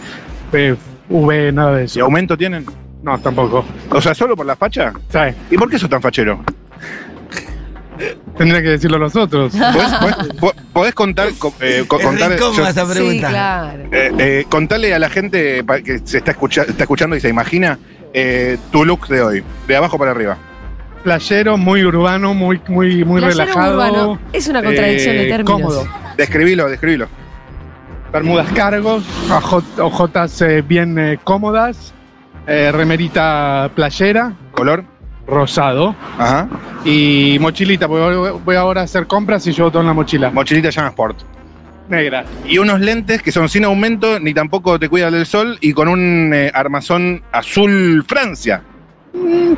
eh, 0.51 0.75
UV, 1.07 1.53
nada 1.53 1.75
de 1.77 1.83
¿Y 1.83 1.85
eso. 1.85 2.03
aumento 2.03 2.35
tienen? 2.35 2.65
No, 3.01 3.17
tampoco. 3.19 3.63
O 3.91 4.01
sea, 4.01 4.13
¿solo 4.13 4.35
por 4.35 4.45
la 4.45 4.57
facha? 4.57 4.91
¿Sabes? 5.07 5.33
¿Y 5.49 5.57
por 5.57 5.69
qué 5.69 5.79
sos 5.79 5.89
tan 5.89 6.01
fachero? 6.01 6.43
Tendría 8.37 8.61
que 8.61 8.69
decirlo 8.69 8.97
los 8.97 9.15
otros. 9.15 9.53
¿Podés, 9.55 9.91
podés- 10.01 10.35
po- 10.39 10.53
podés 10.73 10.93
contar, 10.93 11.29
co- 11.39 11.53
eh, 11.61 11.85
contar 11.87 12.37
yo- 12.37 12.67
esa 12.67 12.85
Sí, 12.85 12.91
pregunta. 12.93 13.29
claro. 13.29 13.83
eh, 13.91 14.11
eh, 14.17 14.45
contale 14.49 14.93
a 14.93 14.99
la 14.99 15.09
gente 15.09 15.63
que 15.83 15.99
se 16.03 16.17
está, 16.17 16.31
escucha- 16.31 16.63
está 16.63 16.83
escuchando 16.83 17.15
y 17.15 17.21
se 17.21 17.29
imagina 17.29 17.79
eh, 18.13 18.57
tu 18.71 18.83
look 18.85 19.07
de 19.07 19.21
hoy, 19.21 19.43
de 19.67 19.75
abajo 19.75 19.97
para 19.97 20.11
arriba. 20.11 20.37
Playero, 21.03 21.55
muy 21.57 21.83
urbano, 21.85 22.33
muy, 22.33 22.59
muy, 22.67 23.05
muy 23.05 23.21
Playero 23.21 23.45
relajado. 23.45 23.73
urbano. 23.75 24.19
Es 24.33 24.47
una 24.47 24.63
contradicción 24.63 25.15
de 25.17 25.25
términos. 25.27 25.61
Cómodo. 25.61 25.87
Describilo, 26.17 26.67
describilo. 26.69 27.07
Bermudas 28.11 28.47
cargos, 28.53 29.03
ojotas 29.77 30.41
eh, 30.41 30.61
bien 30.61 30.97
eh, 30.97 31.19
cómodas, 31.23 31.93
eh, 32.47 32.71
remerita 32.71 33.69
playera, 33.75 34.33
¿Color? 34.51 34.85
Rosado 35.27 35.95
Ajá. 36.17 36.47
y 36.83 37.37
mochilita, 37.39 37.87
porque 37.87 38.15
voy- 38.43 38.55
ahora 38.55 38.81
a 38.81 38.83
hacer 38.83 39.07
compras 39.07 39.45
y 39.47 39.51
llevo 39.53 39.71
todo 39.71 39.81
en 39.81 39.87
la 39.87 39.93
mochila. 39.93 40.29
Mochilita 40.31 40.69
Llama 40.69 40.89
Sport. 40.89 41.17
Negra. 41.89 42.25
Y 42.45 42.57
unos 42.57 42.79
lentes 42.79 43.21
que 43.21 43.31
son 43.31 43.47
sin 43.49 43.63
aumento, 43.65 44.19
ni 44.19 44.33
tampoco 44.33 44.79
te 44.79 44.89
cuidan 44.89 45.13
del 45.13 45.25
sol, 45.25 45.57
y 45.61 45.71
con 45.73 45.87
un 45.87 46.31
eh, 46.33 46.51
armazón 46.53 47.21
azul 47.31 48.03
Francia. 48.07 48.61
Mm, 49.13 49.53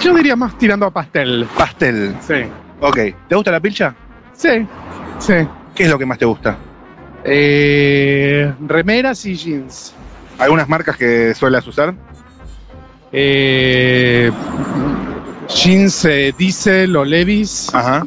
Yo 0.00 0.14
diría 0.14 0.36
más 0.36 0.56
tirando 0.56 0.86
a 0.86 0.90
pastel. 0.92 1.46
Pastel. 1.56 2.14
Sí. 2.20 2.34
Ok. 2.80 2.98
¿Te 3.28 3.34
gusta 3.34 3.50
la 3.50 3.58
pilcha? 3.60 3.92
Sí. 4.34 4.66
Sí. 5.18 5.34
¿Qué 5.74 5.82
es 5.84 5.90
lo 5.90 5.98
que 5.98 6.06
más 6.06 6.18
te 6.18 6.24
gusta? 6.26 6.56
Eh, 7.24 8.52
remeras 8.66 9.26
y 9.26 9.34
jeans. 9.34 9.94
¿Algunas 10.38 10.68
marcas 10.68 10.96
que 10.96 11.34
suelas 11.34 11.66
usar? 11.66 11.92
Eh, 13.10 14.30
jeans 15.48 16.04
eh, 16.04 16.34
Diesel 16.36 16.94
o 16.96 17.04
Levis. 17.04 17.74
Ajá. 17.74 18.04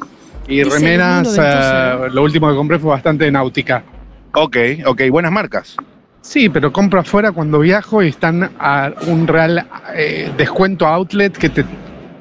Y 0.47 0.55
Diesel 0.57 0.67
es 0.67 0.81
remeras, 0.81 2.13
lo 2.13 2.23
último 2.23 2.49
que 2.49 2.55
compré 2.55 2.79
fue 2.79 2.89
bastante 2.91 3.29
náutica. 3.31 3.83
Ok, 4.33 4.57
ok. 4.85 5.01
Buenas 5.09 5.31
marcas. 5.31 5.75
Sí, 6.21 6.49
pero 6.49 6.71
compro 6.71 6.99
afuera 6.99 7.31
cuando 7.31 7.59
viajo 7.59 8.03
y 8.03 8.09
están 8.09 8.51
a 8.59 8.91
un 9.07 9.27
real 9.27 9.67
eh, 9.95 10.31
descuento 10.37 10.85
outlet 10.85 11.35
que 11.35 11.49
te 11.49 11.65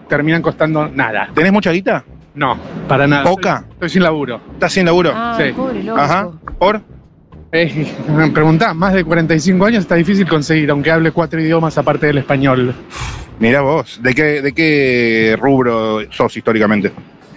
terminan 0.08 0.42
costando 0.42 0.88
nada. 0.88 1.28
¿Tenés 1.34 1.52
mucha 1.52 1.70
guita? 1.70 2.04
No, 2.34 2.56
para 2.88 3.06
nada. 3.06 3.24
¿Poca? 3.24 3.56
Estoy, 3.56 3.72
estoy 3.74 3.88
sin 3.90 4.02
laburo. 4.02 4.40
¿Estás 4.54 4.72
sin 4.72 4.86
laburo? 4.86 5.12
Ah, 5.14 5.36
Sí. 5.38 5.52
pobre 5.52 5.82
loco. 5.82 6.00
Ajá. 6.00 6.30
¿Por? 6.58 6.80
Eh, 7.52 7.94
me 8.08 8.30
preguntás, 8.30 8.74
más 8.74 8.94
de 8.94 9.04
45 9.04 9.64
años 9.66 9.80
está 9.82 9.96
difícil 9.96 10.26
conseguir, 10.26 10.70
aunque 10.70 10.90
hable 10.90 11.12
cuatro 11.12 11.40
idiomas 11.40 11.76
aparte 11.76 12.06
del 12.06 12.18
español. 12.18 12.74
Mira 13.40 13.62
vos. 13.62 13.98
¿De 14.02 14.14
qué, 14.14 14.42
¿De 14.42 14.52
qué 14.52 15.36
rubro 15.40 16.00
sos 16.12 16.36
históricamente? 16.36 16.92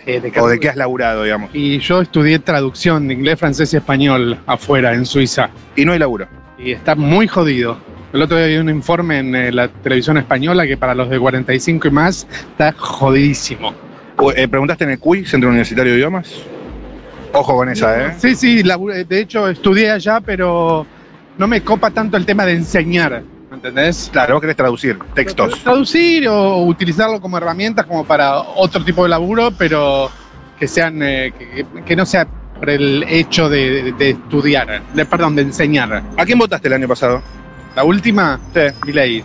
Eh, 0.05 0.19
de 0.19 0.31
¿O 0.39 0.47
de 0.47 0.59
qué 0.59 0.69
has 0.69 0.75
laburado, 0.75 1.23
digamos? 1.23 1.49
Y 1.53 1.79
yo 1.79 2.01
estudié 2.01 2.37
traducción 2.39 3.07
de 3.07 3.13
inglés, 3.15 3.39
francés 3.39 3.73
y 3.73 3.77
español 3.77 4.37
afuera, 4.45 4.93
en 4.93 5.05
Suiza. 5.05 5.49
Y 5.77 5.85
no 5.85 5.93
hay 5.93 5.99
laburo. 5.99 6.27
Y 6.59 6.73
está 6.73 6.93
muy 6.95 7.27
jodido. 7.27 7.77
El 8.11 8.21
otro 8.21 8.37
día 8.37 8.47
vi 8.47 8.57
un 8.57 8.69
informe 8.69 9.19
en 9.19 9.33
eh, 9.35 9.51
la 9.51 9.69
televisión 9.69 10.17
española 10.17 10.67
que 10.67 10.77
para 10.77 10.93
los 10.93 11.09
de 11.09 11.17
45 11.19 11.87
y 11.87 11.91
más 11.91 12.27
está 12.51 12.73
jodidísimo. 12.73 13.73
Eh, 14.35 14.47
¿Preguntaste 14.47 14.83
en 14.83 14.91
el 14.91 14.99
CUI, 14.99 15.25
Centro 15.25 15.49
Universitario 15.49 15.93
de 15.93 15.97
Idiomas? 15.99 16.29
Ojo 17.31 17.55
con 17.55 17.69
esa, 17.69 18.07
¿eh? 18.07 18.13
Sí, 18.19 18.35
sí, 18.35 18.61
labu- 18.63 19.05
de 19.07 19.19
hecho 19.19 19.47
estudié 19.47 19.89
allá, 19.89 20.19
pero 20.21 20.85
no 21.39 21.47
me 21.47 21.61
copa 21.61 21.89
tanto 21.89 22.15
el 22.17 22.25
tema 22.25 22.45
de 22.45 22.51
enseñar, 22.53 23.23
¿me 23.32 23.32
entendés? 23.67 24.09
Claro, 24.11 24.35
vos 24.35 24.41
querés 24.41 24.55
traducir 24.57 24.99
textos. 25.13 25.59
Traducir 25.63 26.27
o 26.27 26.63
utilizarlo 26.65 27.21
como 27.21 27.37
herramientas 27.37 27.85
como 27.85 28.03
para 28.05 28.37
otro 28.39 28.83
tipo 28.83 29.03
de 29.03 29.09
laburo, 29.09 29.51
pero 29.57 30.09
que 30.59 30.67
sean 30.67 30.99
que, 30.99 31.33
que- 31.73 31.83
que 31.85 31.95
no 31.95 32.05
sea 32.05 32.27
por 32.59 32.69
el 32.69 33.03
hecho 33.07 33.49
de, 33.49 33.83
de- 33.83 33.91
de 33.93 34.09
estudiar, 34.11 34.81
de, 34.93 35.05
perdón, 35.05 35.35
de 35.35 35.43
enseñar. 35.43 36.03
¿A 36.17 36.25
quién 36.25 36.37
votaste 36.37 36.67
el 36.67 36.73
año 36.75 36.87
pasado? 36.87 37.21
La 37.75 37.83
última, 37.83 38.39
Sí. 38.53 38.59
Milei. 38.85 39.23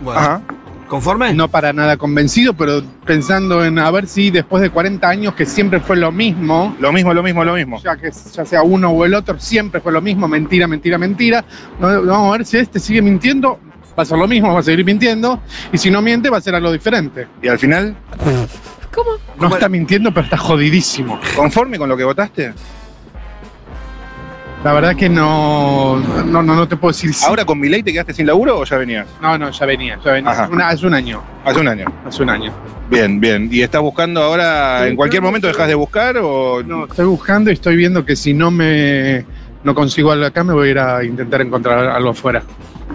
Bueno, 0.00 0.20
Ajá. 0.20 0.40
¿Conforme? 0.88 1.32
No 1.34 1.46
para 1.46 1.72
nada 1.72 1.96
convencido, 1.96 2.52
pero 2.54 2.82
pensando 3.06 3.64
en 3.64 3.78
a 3.78 3.88
ver 3.92 4.08
si 4.08 4.30
después 4.32 4.60
de 4.60 4.70
40 4.70 5.08
años 5.08 5.34
que 5.34 5.46
siempre 5.46 5.78
fue 5.78 5.96
lo 5.96 6.10
mismo, 6.10 6.74
Lo 6.80 6.90
mismo, 6.92 7.14
lo 7.14 7.22
mismo, 7.22 7.44
lo 7.44 7.54
mismo. 7.54 7.80
ya 7.80 7.96
que 7.96 8.10
ya 8.10 8.44
sea 8.44 8.62
uno 8.64 8.90
o 8.90 9.04
el 9.04 9.14
otro, 9.14 9.38
siempre 9.38 9.80
fue 9.80 9.92
lo 9.92 10.00
mismo, 10.00 10.26
mentira, 10.26 10.66
mentira, 10.66 10.98
mentira. 10.98 11.44
No- 11.78 12.02
Vamos 12.02 12.34
a 12.34 12.38
ver 12.38 12.44
si 12.46 12.56
este 12.56 12.80
sigue 12.80 13.02
mintiendo, 13.02 13.60
va 13.98 14.02
a 14.02 14.06
ser 14.06 14.18
lo 14.18 14.26
mismo, 14.28 14.52
va 14.54 14.60
a 14.60 14.62
seguir 14.62 14.84
mintiendo, 14.84 15.40
y 15.72 15.78
si 15.78 15.90
no 15.90 16.00
miente 16.02 16.30
va 16.30 16.38
a 16.38 16.40
ser 16.40 16.54
algo 16.54 16.72
diferente. 16.72 17.26
Y 17.42 17.48
al 17.48 17.58
final, 17.58 17.94
¿Cómo? 18.92 19.10
No 19.38 19.54
está 19.54 19.68
mintiendo, 19.68 20.12
pero 20.12 20.24
está 20.24 20.36
jodidísimo. 20.36 21.20
¿conforme 21.36 21.78
con 21.78 21.88
lo 21.88 21.96
que 21.96 22.04
votaste? 22.04 22.52
La 24.64 24.74
verdad 24.74 24.94
que 24.94 25.08
no, 25.08 25.96
no, 26.26 26.42
no, 26.42 26.54
no 26.54 26.68
te 26.68 26.76
puedo 26.76 26.92
decir 26.92 27.14
si. 27.14 27.24
¿Ahora 27.24 27.46
con 27.46 27.58
mi 27.58 27.68
ley 27.70 27.82
te 27.82 27.92
quedaste 27.92 28.12
sin 28.12 28.26
laburo 28.26 28.58
o 28.58 28.64
ya 28.64 28.76
venías? 28.76 29.06
No, 29.22 29.38
no, 29.38 29.50
ya 29.50 29.64
venía, 29.64 29.98
ya 30.04 30.12
venía. 30.12 30.30
Ajá. 30.30 30.42
Hace 30.44 30.52
una- 30.52 30.68
hace 30.68 30.86
un 30.86 30.94
año, 30.94 31.22
Hace 31.46 31.60
un 31.60 31.68
año. 31.68 31.86
hace 32.06 32.22
un 32.22 32.28
año. 32.30 32.52
Bien, 32.90 33.18
bien. 33.20 33.48
¿Y 33.50 33.62
estás 33.62 33.80
buscando 33.80 34.22
ahora, 34.22 34.80
Sí, 34.82 34.88
en 34.90 34.96
cualquier 34.96 35.22
momento 35.22 35.46
dejas 35.46 35.66
de 35.66 35.74
buscar 35.76 36.18
o 36.18 36.62
No, 36.62 36.84
estoy 36.84 37.06
buscando 37.06 37.48
y 37.50 37.54
estoy 37.54 37.74
viendo 37.76 38.04
que 38.04 38.16
si 38.16 38.34
no 38.34 38.50
me 38.50 39.24
no 39.64 39.74
consigo 39.74 40.10
algo 40.12 40.26
acá, 40.26 40.44
me 40.44 40.52
voy 40.52 40.68
a 40.68 40.70
ir 40.72 40.78
a 40.78 41.04
intentar 41.04 41.40
encontrar 41.40 41.78
algo 41.88 42.10
afuera. 42.10 42.42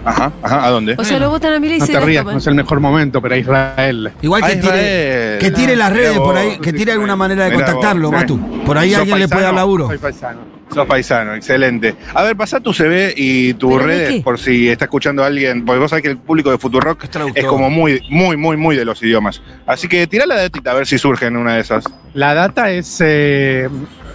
Ajá, 0.06 0.32
ajá, 0.40 0.64
¿a 0.64 0.70
dónde? 0.70 0.94
O 0.96 1.04
sea, 1.04 1.18
lo 1.18 1.30
votan 1.30 1.52
a 1.52 1.58
Milei 1.58 1.78
y 1.78 1.80
No 1.80 1.86
se 1.86 1.92
te 1.92 2.00
rías, 2.00 2.24
no 2.24 2.38
es 2.38 2.46
el 2.46 2.54
mejor 2.54 2.78
momento, 2.78 3.20
pero 3.20 3.34
a 3.34 3.38
Israel. 3.38 4.12
Igual 4.22 4.42
que 4.44 4.52
A 4.52 4.60
tire, 4.60 5.38
que 5.40 5.50
tire 5.50 5.74
las 5.74 5.92
redes 5.92 6.16
por 6.18 6.36
ahí, 6.36 6.58
que 6.58 6.72
tire 6.72 6.92
alguna 6.92 7.16
manera 7.16 7.46
de 7.46 7.52
contactarlo, 7.52 8.10
vos. 8.10 8.20
Matu. 8.20 8.62
Por 8.64 8.78
ahí 8.78 8.90
¿Sos 8.90 9.00
alguien 9.00 9.18
le 9.18 9.28
puede 9.28 9.42
dar 9.42 9.54
laburo. 9.54 9.88
Soy 9.88 9.98
paisano. 9.98 10.56
Sos 10.72 10.86
paisano, 10.86 11.34
excelente. 11.34 11.96
A 12.14 12.22
ver, 12.22 12.36
pasá 12.36 12.60
tu 12.60 12.72
CV 12.72 13.14
y 13.16 13.54
tus 13.54 13.72
¿Pero 13.72 13.86
de 13.86 13.98
redes 13.98 14.22
por 14.22 14.38
si 14.38 14.68
está 14.68 14.84
escuchando 14.84 15.24
alguien, 15.24 15.64
porque 15.64 15.80
vos 15.80 15.90
sabés 15.90 16.04
que 16.04 16.10
el 16.10 16.18
público 16.18 16.50
de 16.50 16.58
Futurock 16.58 17.04
Es 17.34 17.44
como 17.44 17.68
muy, 17.68 18.00
muy, 18.08 18.36
muy, 18.36 18.56
muy 18.56 18.76
de 18.76 18.84
los 18.84 19.02
idiomas. 19.02 19.42
Así 19.66 19.88
que 19.88 20.06
tirá 20.06 20.24
la 20.26 20.36
datita 20.36 20.70
a 20.70 20.74
ver 20.74 20.86
si 20.86 20.98
surge 20.98 21.26
en 21.26 21.36
una 21.36 21.54
de 21.54 21.60
esas. 21.62 21.84
La 22.14 22.34
data 22.34 22.70
es 22.70 23.00
eh, 23.00 23.68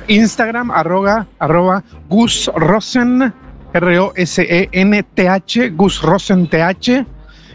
Instagram, 0.08 0.72
arroba, 0.72 1.28
arroba 1.40 1.84
Gus 2.10 2.50
Rosen, 2.56 3.34
R-O-S-E-N-T-H, 3.74 5.70
Gus 5.72 6.02
Rosen 6.02 6.48
T-H. 6.48 7.06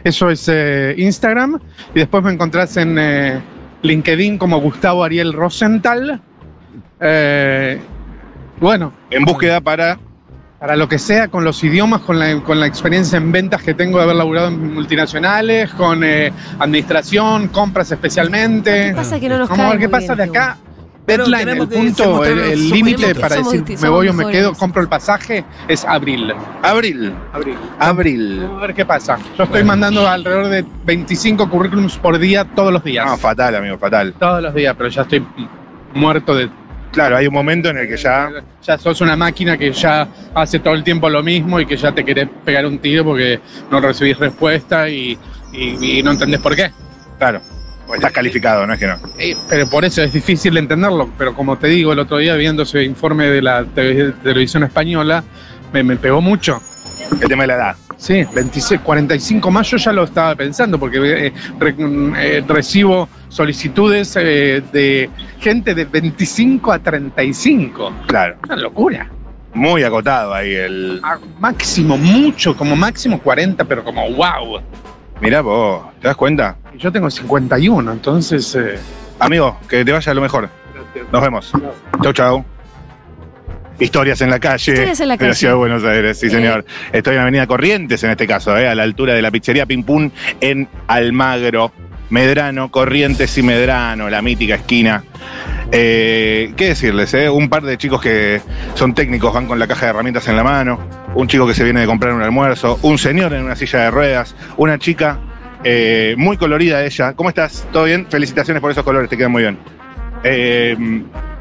Eso 0.05 0.31
es 0.31 0.48
eh, 0.48 0.94
Instagram. 0.96 1.59
Y 1.94 1.98
después 2.00 2.22
me 2.22 2.33
encontrás 2.33 2.76
en 2.76 2.96
eh, 2.98 3.40
LinkedIn 3.83 4.38
como 4.38 4.61
Gustavo 4.61 5.05
Ariel 5.05 5.33
Rosenthal. 5.33 6.20
Eh, 7.00 7.81
bueno, 8.61 8.92
En 9.11 9.24
búsqueda 9.24 9.61
para. 9.61 9.98
para 10.59 10.76
lo 10.76 10.88
que 10.88 10.98
sea, 10.98 11.29
con 11.29 11.44
los 11.44 11.62
idiomas, 11.62 12.00
con 12.00 12.18
la, 12.18 12.40
con 12.42 12.59
la 12.59 12.66
experiencia 12.66 13.18
en 13.18 13.31
ventas 13.31 13.62
que 13.62 13.74
tengo 13.74 13.98
de 13.98 14.05
haber 14.05 14.16
laburado 14.16 14.48
en 14.48 14.74
multinacionales, 14.74 15.70
con 15.72 16.02
eh, 16.02 16.33
administración, 16.59 17.48
compras 17.48 17.92
especialmente. 17.92 18.88
¿Qué 18.88 18.94
pasa 18.94 19.20
que 19.20 19.29
no 19.29 19.38
nos 19.38 19.48
Vamos 19.48 19.64
a 19.64 19.68
cae 19.68 19.79
ver 19.79 19.81
qué 19.81 19.88
pasa 19.88 20.14
bien 20.14 20.33
de 20.33 20.38
acá. 20.38 20.59
Pero 21.07 21.25
Deadline, 21.27 21.49
el 21.61 21.69
punto, 21.69 22.25
el 22.25 22.69
límite 22.69 23.14
para 23.14 23.37
Somos 23.37 23.53
decir 23.53 23.79
me 23.81 23.88
voy 23.88 24.09
o 24.09 24.12
me 24.12 24.29
quedo, 24.31 24.53
compro 24.55 24.83
el 24.83 24.88
pasaje, 24.88 25.45
es 25.69 25.85
abril. 25.85 26.35
Abril. 26.62 27.12
Abril. 27.33 27.57
Abril. 27.79 28.40
Vamos 28.42 28.62
a 28.62 28.66
ver 28.66 28.75
qué 28.75 28.85
pasa. 28.85 29.16
Yo 29.38 29.45
estoy 29.45 29.62
mandando 29.62 30.09
alrededor 30.09 30.49
de 30.49 30.64
25 30.85 31.49
currículums 31.49 31.97
por 31.97 32.19
día 32.19 32.45
todos 32.45 32.73
los 32.73 32.83
días. 32.83 33.07
No, 33.07 33.16
fatal, 33.16 33.55
amigo, 33.55 33.79
fatal. 33.79 34.14
todos 34.19 34.42
los 34.42 34.53
días, 34.55 34.75
pero 34.77 34.88
ya 34.90 35.03
estoy 35.03 35.25
muerto 35.95 36.35
de 36.35 36.51
Claro, 36.92 37.16
hay 37.19 37.27
un 37.27 37.35
momento 37.35 37.69
en 37.69 37.77
el 37.77 37.88
que 37.88 37.97
ya. 37.99 38.31
ya 38.62 38.79
sos 38.79 39.01
una 39.03 39.16
máquina 39.16 39.59
que 39.59 39.71
ya 39.71 40.09
hace 40.35 40.61
todo 40.61 40.73
el 40.75 40.83
tiempo 40.83 41.11
lo 41.11 41.23
mismo 41.23 41.61
y 41.61 41.66
que 41.66 41.77
ya 41.77 41.92
te 41.92 42.03
querés 42.05 42.27
pegar 42.45 42.64
un 42.64 42.79
tiro 42.79 43.05
porque 43.05 43.38
no 43.71 43.81
recibís 43.81 44.19
respuesta 44.19 44.88
y, 44.88 45.19
y- 45.53 45.99
y 45.99 46.03
no 46.03 46.12
entendés 46.12 46.40
por 46.40 46.57
qué. 46.57 46.71
Claro. 47.19 47.42
O 47.88 47.94
Estás 47.94 48.12
calificado, 48.12 48.66
no 48.66 48.72
es 48.75 48.79
que 48.81 48.87
no. 48.87 48.96
Pero 49.49 49.68
por 49.68 49.85
eso 49.85 50.03
es 50.03 50.12
difícil 50.12 50.55
de 50.55 50.61
entenderlo. 50.61 51.11
Pero 51.18 51.35
como 51.35 51.57
te 51.59 51.68
digo, 51.68 51.92
el 51.92 51.99
otro 51.99 52.18
día 52.18 52.35
viendo 52.35 52.62
ese 52.64 52.83
informe 52.85 53.27
de 53.27 53.42
la 53.42 53.64
tele- 53.64 54.12
televisión 54.22 54.64
española, 54.64 55.22
me, 55.72 55.83
me 55.83 55.96
pegó 55.96 56.20
mucho. 56.20 56.61
El 57.20 57.29
tema 57.29 57.44
de 57.44 57.46
la 57.49 57.55
edad. 57.55 57.77
Sí, 57.99 58.25
26, 58.35 58.81
45 58.83 59.51
más 59.51 59.70
yo 59.70 59.77
ya 59.79 59.90
lo 59.92 60.05
estaba 60.05 60.35
pensando 60.35 60.79
porque 60.79 60.99
eh, 61.29 61.33
re- 61.59 61.75
eh, 61.79 62.44
recibo 62.46 63.09
solicitudes 63.29 64.14
eh, 64.20 64.62
de 64.72 65.09
gente 65.40 65.75
de 65.75 65.85
25 65.87 66.72
a 66.72 66.79
35. 66.79 67.92
Claro. 68.07 68.37
Una 68.44 68.57
locura. 68.57 69.09
Muy 69.55 69.83
acotado 69.85 70.35
ahí 70.35 70.53
el. 70.55 71.01
A 71.03 71.18
máximo, 71.38 71.96
mucho, 71.96 72.55
como 72.55 72.77
máximo 72.77 73.18
40, 73.20 73.64
pero 73.64 73.83
como 73.83 74.11
wow. 74.12 74.61
Mirá 75.20 75.40
vos, 75.40 75.87
¿te 76.00 76.09
das 76.09 76.16
cuenta? 76.16 76.57
Y 76.74 76.79
Yo 76.79 76.92
tengo 76.92 77.11
51, 77.11 77.90
entonces... 77.92 78.55
eh, 78.55 78.79
Amigo, 79.18 79.59
que 79.68 79.85
te 79.85 79.92
vaya 79.92 80.12
lo 80.14 80.20
mejor. 80.20 80.48
Nos 81.11 81.22
vemos. 81.22 81.52
Chau, 82.02 82.12
chau. 82.12 82.44
Historias 83.79 84.20
en 84.20 84.31
la 84.31 84.38
calle. 84.38 84.72
Historias 84.72 85.00
en 85.00 85.09
la 85.09 85.14
de 85.14 85.18
calle. 85.18 85.35
Ciudad 85.35 85.52
de 85.55 85.59
Buenos 85.59 85.85
Aires, 85.85 86.18
sí, 86.18 86.26
Eh. 86.26 86.31
señor. 86.31 86.64
Estoy 86.92 87.14
en 87.16 87.20
Avenida 87.22 87.46
Corrientes 87.46 88.02
en 88.05 88.11
este 88.11 88.26
caso, 88.26 88.57
eh, 88.59 88.68
a 88.68 88.74
la 88.74 88.83
altura 88.83 89.14
de 89.14 89.22
la 89.22 89.31
pizzería 89.31 89.64
Pim 89.66 89.83
Pum 89.85 90.11
en 90.40 90.68
Almagro. 90.87 91.72
Medrano, 92.09 92.70
Corrientes 92.70 93.37
y 93.37 93.42
Medrano, 93.42 94.09
la 94.09 94.22
mítica 94.22 94.55
esquina. 94.57 95.02
Eh, 95.72 96.52
¿Qué 96.57 96.68
decirles? 96.68 97.12
eh? 97.14 97.29
Un 97.29 97.48
par 97.48 97.62
de 97.62 97.76
chicos 97.76 98.00
que 98.00 98.40
son 98.74 98.94
técnicos 98.94 99.33
van 99.35 99.46
con 99.46 99.59
la 99.59 99.66
caja 99.66 99.87
de 99.87 99.90
herramientas 99.90 100.29
en 100.29 100.37
la 100.37 100.44
mano, 100.44 100.79
un 101.14 101.26
chico 101.26 101.46
que 101.46 101.55
se 101.55 101.64
viene 101.64 101.81
de 101.81 101.87
comprar 101.87 102.12
un 102.12 102.22
almuerzo, 102.22 102.79
un 102.83 102.98
señor 102.98 103.33
en 103.33 103.44
una 103.44 103.57
silla 103.57 103.81
de 103.81 103.90
ruedas, 103.90 104.37
una 104.57 104.79
chica 104.79 105.18
eh, 105.64 106.14
muy 106.16 106.37
colorida 106.37 106.85
ella. 106.85 107.14
¿Cómo 107.14 107.29
estás? 107.29 107.66
¿Todo 107.72 107.85
bien? 107.85 108.07
Felicitaciones 108.09 108.61
por 108.61 108.70
esos 108.70 108.85
colores, 108.85 109.11
te 109.11 109.16
quedan 109.16 109.33
muy 109.33 109.42
bien. 109.42 109.59
Eh, 110.22 110.76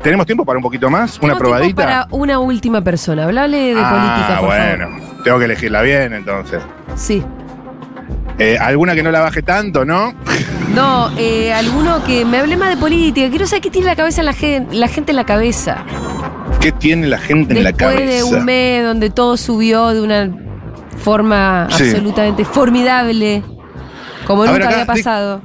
¿Tenemos 0.02 0.26
tiempo 0.26 0.46
para 0.46 0.58
un 0.58 0.64
poquito 0.64 0.90
más? 0.90 1.20
¿Una 1.22 1.36
probadita? 1.36 1.84
Para 1.84 2.08
una 2.12 2.40
última 2.40 2.82
persona. 2.82 3.24
Hablale 3.24 3.74
de 3.74 3.82
ah, 3.82 3.90
política, 3.90 4.40
por 4.40 4.50
bueno. 4.50 5.24
Tengo 5.24 5.40
que 5.40 5.46
elegirla 5.46 5.82
bien 5.82 6.14
entonces. 6.14 6.62
Sí. 6.96 7.24
Eh, 8.38 8.58
¿Alguna 8.60 8.96
que 8.96 9.04
no 9.04 9.12
la 9.12 9.22
baje 9.22 9.42
tanto, 9.42 9.86
no? 9.86 10.14
No, 10.74 11.10
eh, 11.18 11.54
alguno 11.54 12.04
que 12.04 12.26
me 12.26 12.38
hable 12.40 12.58
más 12.58 12.70
de 12.70 12.78
política. 12.78 13.30
Quiero 13.30 13.48
saber 13.48 13.62
qué 13.62 13.72
tiene 13.72 13.88
la 13.88 13.96
cabeza 13.96 14.24
la 14.24 14.34
gente, 14.34 14.76
la 14.76 14.88
gente 14.90 15.12
en 15.12 15.16
la 15.16 15.26
cabeza. 15.26 15.84
¿Qué 16.60 16.72
tiene 16.74 17.08
la 17.08 17.18
gente 17.18 17.56
en 17.58 17.64
la 17.64 17.72
Después 17.72 17.96
cabeza? 17.96 18.12
de 18.14 18.24
un 18.24 18.46
mes 18.46 18.84
donde 18.84 19.10
todo 19.10 19.38
subió 19.38 19.88
de 19.90 20.02
una 20.02 20.30
forma 20.98 21.68
Sí. 21.72 21.84
absolutamente 21.84 22.44
formidable, 22.44 23.44
como 24.26 24.42
A 24.44 24.46
ver, 24.46 24.54
nunca 24.56 24.66
acá, 24.68 24.76
había 24.82 24.86
pasado. 24.86 25.42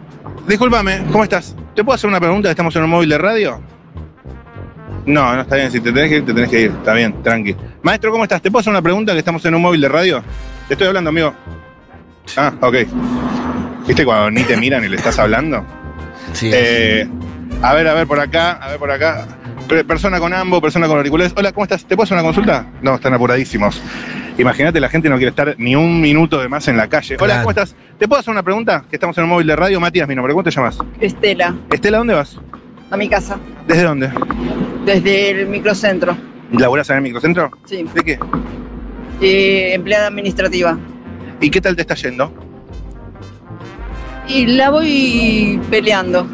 Discúlpame, 0.49 1.03
¿cómo 1.13 1.23
estás? 1.23 1.55
¿Te 1.77 1.85
puedo 1.85 1.95
hacer 1.95 2.09
una 2.11 2.21
pregunta? 2.21 2.49
¿Estamos 2.51 2.75
en 2.75 2.85
un 2.85 2.91
móvil 2.91 3.09
de 3.11 3.19
radio? 3.19 3.61
No, 5.07 5.35
no 5.35 5.43
está 5.43 5.57
bien. 5.57 5.71
Si 5.71 5.81
te 5.81 5.93
tenés 5.93 6.09
que 6.11 6.17
ir, 6.19 6.27
te 6.27 6.35
tenés 6.35 6.51
que 6.51 6.61
ir. 6.63 6.71
Está 6.71 6.93
bien, 6.95 7.23
tranqui. 7.23 7.55
Maestro, 7.83 8.11
¿cómo 8.11 8.25
estás? 8.25 8.43
¿Te 8.43 8.51
puedo 8.51 8.61
hacer 8.61 8.71
una 8.73 8.83
pregunta? 8.83 9.13
Que 9.13 9.19
estamos 9.21 9.45
en 9.47 9.55
un 9.55 9.63
móvil 9.63 9.81
de 9.81 9.89
radio. 9.89 10.23
Te 10.69 10.75
estoy 10.75 10.89
hablando, 10.89 11.11
amigo. 11.11 11.33
Ah, 12.37 12.53
ok. 12.61 12.75
¿Viste 13.87 14.05
cuando 14.05 14.31
ni 14.31 14.43
te 14.45 14.57
miran 14.57 14.85
y 14.85 14.89
le 14.89 14.97
estás 14.97 15.19
hablando? 15.19 15.65
Sí. 16.33 16.51
Eh, 16.53 17.09
a 17.63 17.75
ver, 17.75 17.89
a 17.89 17.95
ver, 17.95 18.07
por 18.07 18.21
acá, 18.21 18.53
a 18.53 18.69
ver, 18.71 18.79
por 18.79 18.91
acá. 18.91 19.27
Pe- 19.69 19.85
Persona 19.85 20.19
con 20.21 20.33
ambos, 20.33 20.61
persona 20.61 20.87
con 20.87 20.97
auriculares. 20.99 21.33
Hola, 21.37 21.53
¿cómo 21.53 21.65
estás? 21.65 21.85
¿Te 21.85 21.97
puedo 21.97 22.05
hacer 22.05 22.17
una 22.17 22.25
consulta? 22.25 22.67
No, 22.83 22.95
están 22.97 23.15
apuradísimos. 23.15 23.81
Imagínate, 24.39 24.81
la 24.81 24.89
gente 24.89 25.09
no 25.09 25.17
quiere 25.17 25.31
estar 25.31 25.55
ni 25.59 25.75
un 25.77 26.01
minuto 26.01 26.41
de 26.41 26.49
más 26.49 26.67
en 26.69 26.77
la 26.77 26.89
calle. 26.89 27.17
Hola, 27.17 27.27
Claro. 27.27 27.41
¿cómo 27.43 27.51
estás? 27.51 27.75
¿Te 27.99 28.09
puedo 28.09 28.21
hacer 28.21 28.33
una 28.33 28.43
pregunta? 28.43 28.85
Que 28.89 28.97
estamos 28.97 29.17
en 29.19 29.25
un 29.25 29.31
móvil 29.31 29.47
de 29.47 29.57
radio. 29.57 29.81
Matías, 29.81 30.09
mi 30.09 30.15
nombre. 30.15 30.33
¿Cómo 30.33 30.43
te 30.45 30.51
llamas? 30.51 30.79
Estela, 31.01 31.55
Estela, 31.71 31.99
¿dónde 31.99 32.15
vas? 32.15 32.39
a 32.93 32.97
mi 32.97 33.09
casa, 33.09 33.39
¿Desde 33.69 33.85
dónde? 33.85 34.11
desde 34.85 35.31
el 35.31 35.47
microcentro. 35.47 36.17
¿Laburás 36.53 36.91
en 36.91 36.97
el 36.97 37.03
microcentro? 37.03 37.49
Sí. 37.65 37.85
¿De 37.95 38.03
qué? 38.03 38.19
Eh, 39.21 39.75
empleada 39.75 40.09
administrativa. 40.09 40.77
¿Y 41.41 41.51
qué 41.51 41.61
tal 41.61 41.75
te 41.77 41.83
está 41.83 41.95
yendo? 41.95 42.33
Y 44.29 44.47
la 44.47 44.71
voy 44.71 45.61
peleando. 45.71 46.27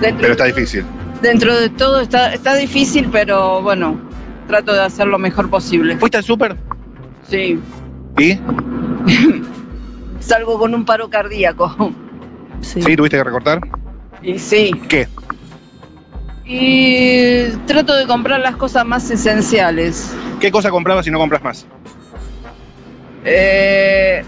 Dentro, 0.00 0.20
Pero 0.20 0.32
está 0.32 0.44
difícil. 0.44 0.84
dentro 1.22 1.54
de 1.58 1.68
todo 1.70 2.00
está, 2.00 2.34
está 2.34 2.54
difícil, 2.56 3.08
pero 3.12 3.62
bueno, 3.62 3.96
trato 4.48 4.72
de 4.72 4.80
hacer 4.82 5.06
lo 5.06 5.18
mejor 5.18 5.48
posible. 5.48 5.96
¿Fuiste 5.96 6.18
al 6.18 6.24
súper? 6.24 6.56
Sí, 7.28 7.58
¿Y? 8.18 8.38
salgo 10.20 10.58
con 10.58 10.74
un 10.74 10.84
paro 10.84 11.08
cardíaco. 11.08 11.92
Sí. 12.60 12.82
¿Sí? 12.82 12.96
¿Tuviste 12.96 13.16
que 13.16 13.24
recortar? 13.24 13.60
Y 14.22 14.38
sí. 14.38 14.72
¿Qué? 14.88 15.08
Y 16.44 17.48
trato 17.66 17.94
de 17.94 18.06
comprar 18.06 18.40
las 18.40 18.56
cosas 18.56 18.84
más 18.84 19.08
esenciales. 19.10 20.12
¿Qué 20.40 20.50
cosa 20.50 20.70
comprabas 20.70 21.04
si 21.04 21.10
no 21.10 21.18
compras 21.18 21.42
más? 21.42 21.66
Eh, 23.24 24.22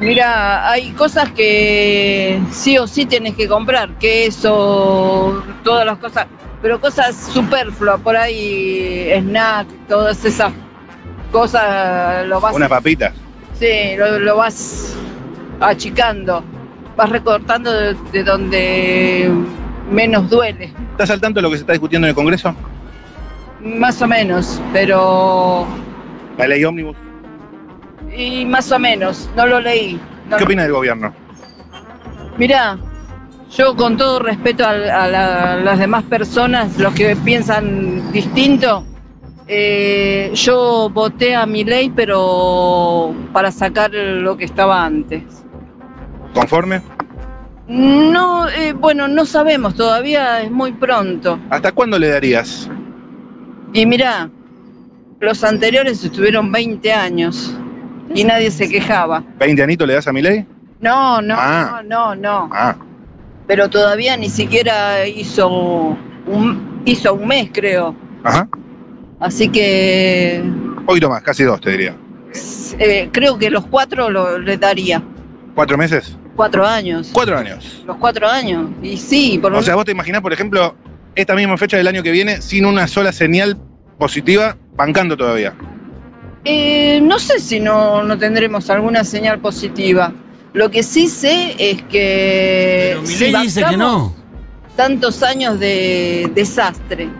mira, 0.00 0.70
hay 0.70 0.90
cosas 0.92 1.30
que 1.32 2.38
sí 2.50 2.76
o 2.78 2.86
sí 2.86 3.06
tienes 3.06 3.34
que 3.34 3.48
comprar, 3.48 3.90
queso, 3.98 5.42
todas 5.64 5.86
las 5.86 5.98
cosas, 5.98 6.26
pero 6.60 6.80
cosas 6.80 7.16
superfluas, 7.32 8.00
por 8.00 8.16
ahí, 8.16 9.10
snack, 9.20 9.66
todas 9.88 10.22
esas 10.24 10.52
cosas, 11.32 12.26
lo 12.26 12.40
vas, 12.40 12.54
Una 12.54 12.68
papita. 12.68 13.12
sí, 13.58 13.96
lo, 13.96 14.18
lo 14.18 14.36
vas 14.36 14.94
achicando, 15.60 16.42
vas 16.96 17.08
recortando 17.10 17.72
de, 17.72 17.94
de 18.12 18.22
donde 18.24 19.30
menos 19.90 20.28
duele, 20.28 20.72
¿Estás 20.92 21.10
al 21.10 21.20
tanto 21.20 21.38
de 21.38 21.42
lo 21.42 21.50
que 21.50 21.56
se 21.56 21.62
está 21.62 21.72
discutiendo 21.72 22.06
en 22.06 22.10
el 22.10 22.14
Congreso? 22.14 22.54
más 23.60 24.00
o 24.02 24.06
menos, 24.06 24.60
pero 24.72 25.66
La 26.36 26.46
ley 26.46 26.64
ómnibus. 26.64 26.96
Y 28.18 28.44
más 28.44 28.70
o 28.72 28.78
menos, 28.78 29.30
no 29.36 29.46
lo 29.46 29.60
leí. 29.60 29.98
no 30.28 30.36
¿Qué 30.36 30.44
opina 30.44 30.64
del 30.64 30.72
gobierno? 30.72 31.14
Mirá, 32.36 32.76
yo 33.50 33.76
con 33.76 33.96
todo 33.96 34.18
respeto 34.18 34.64
a, 34.66 34.70
a 34.70 35.08
la- 35.08 35.56
las 35.56 35.78
demás 35.78 36.02
personas, 36.04 36.76
los 36.78 36.92
que 36.94 37.14
piensan 37.16 38.10
distinto, 38.12 38.84
eh, 39.46 40.30
yo 40.34 40.90
voté 40.92 41.34
a 41.36 41.46
mi 41.46 41.64
ley, 41.64 41.90
pero 41.94 43.14
para 43.32 43.50
sacar 43.52 43.92
lo 43.92 44.36
que 44.36 44.44
estaba 44.44 44.84
antes. 44.84 45.22
¿Conforme? 46.34 46.82
No, 47.68 48.48
eh, 48.48 48.72
bueno, 48.72 49.06
no 49.08 49.24
sabemos, 49.24 49.74
todavía 49.74 50.42
es 50.42 50.50
muy 50.50 50.72
pronto. 50.72 51.38
¿Hasta 51.50 51.70
cuándo 51.72 51.98
le 51.98 52.08
darías? 52.08 52.68
Y 53.72 53.86
mirá, 53.86 54.28
los 55.20 55.44
anteriores 55.44 56.02
estuvieron 56.02 56.50
20 56.50 56.92
años 56.92 57.54
y 58.14 58.24
nadie 58.24 58.50
se 58.50 58.68
quejaba. 58.68 59.22
¿20 59.38 59.62
anitos 59.62 59.86
le 59.86 59.94
das 59.94 60.06
a 60.08 60.12
mi 60.12 60.22
ley? 60.22 60.46
No, 60.80 61.20
no, 61.20 61.34
Ah. 61.36 61.82
no, 61.84 62.14
no, 62.14 62.46
no. 62.46 62.50
Ah, 62.52 62.76
Pero 63.46 63.68
todavía 63.70 64.16
ni 64.16 64.28
siquiera 64.28 65.06
hizo 65.06 65.96
un, 66.26 66.82
hizo 66.84 67.14
un 67.14 67.26
mes, 67.26 67.50
creo. 67.52 67.94
ajá. 68.24 68.48
Así 69.20 69.48
que 69.48 70.40
Un 70.44 70.84
poquito 70.86 71.08
más, 71.10 71.22
casi 71.22 71.42
dos 71.44 71.60
te 71.60 71.70
diría. 71.72 71.96
eh, 72.78 73.08
creo 73.12 73.36
que 73.38 73.50
los 73.50 73.66
cuatro 73.66 74.10
lo, 74.10 74.38
le 74.38 74.56
daría. 74.58 75.02
¿Cuatro 75.54 75.76
meses? 75.76 76.16
Cuatro 76.36 76.64
años. 76.64 77.10
Cuatro 77.12 77.36
años. 77.36 77.82
Los 77.84 77.96
cuatro 77.96 78.28
años. 78.28 78.70
Y 78.80 78.96
sí, 78.96 79.38
por 79.42 79.50
O 79.52 79.56
lo 79.56 79.62
sea, 79.62 79.74
vos 79.74 79.84
te 79.84 79.90
imaginás, 79.90 80.20
por 80.20 80.32
ejemplo, 80.32 80.76
esta 81.16 81.34
misma 81.34 81.56
fecha 81.56 81.76
del 81.76 81.88
año 81.88 82.02
que 82.04 82.12
viene 82.12 82.40
sin 82.40 82.64
una 82.64 82.86
sola 82.86 83.10
señal 83.10 83.58
positiva, 83.98 84.56
bancando 84.76 85.16
todavía. 85.16 85.52
Eh, 86.50 87.00
no 87.02 87.18
sé 87.18 87.40
si 87.40 87.60
no, 87.60 88.02
no 88.02 88.16
tendremos 88.16 88.70
alguna 88.70 89.04
señal 89.04 89.38
positiva. 89.38 90.14
Lo 90.54 90.70
que 90.70 90.82
sí 90.82 91.06
sé 91.06 91.54
es 91.58 91.82
que 91.82 92.94
Pero 92.94 93.06
si 93.06 93.36
dice 93.36 93.64
que 93.68 93.76
no. 93.76 94.14
tantos 94.74 95.22
años 95.22 95.60
de 95.60 96.30
desastre, 96.34 97.10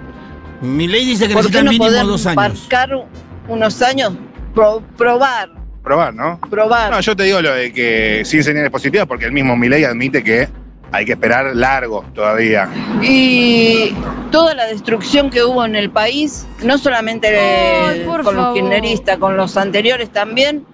Milei 0.62 1.04
dice 1.04 1.28
que 1.28 1.34
¿por 1.34 1.42
qué 1.42 1.62
necesitan 1.62 1.64
no 1.66 1.70
mínimo 1.72 1.84
podemos 1.90 2.08
dos 2.08 2.26
años. 2.26 2.36
marcar 2.36 2.90
unos 3.48 3.82
años, 3.82 4.12
Pro- 4.54 4.82
probar, 4.96 5.50
Probar, 5.84 6.14
¿no? 6.14 6.40
probar? 6.48 6.90
No, 6.90 7.00
yo 7.00 7.14
te 7.14 7.24
digo 7.24 7.42
lo 7.42 7.52
de 7.54 7.70
que 7.72 8.22
sin 8.24 8.42
señales 8.42 8.70
positivas, 8.70 9.06
porque 9.06 9.26
el 9.26 9.32
mismo 9.32 9.56
Milei 9.58 9.84
admite 9.84 10.24
que 10.24 10.48
hay 10.92 11.04
que 11.04 11.12
esperar 11.12 11.54
largo 11.54 12.04
todavía. 12.14 12.68
Y 13.02 13.94
toda 14.30 14.54
la 14.54 14.66
destrucción 14.66 15.30
que 15.30 15.42
hubo 15.44 15.64
en 15.64 15.76
el 15.76 15.90
país, 15.90 16.46
no 16.64 16.78
solamente 16.78 17.28
Ay, 17.38 18.04
con 18.06 18.34
los 18.36 18.54
kirchneristas, 18.54 19.18
con 19.18 19.36
los 19.36 19.56
anteriores 19.56 20.10
también, 20.10 20.64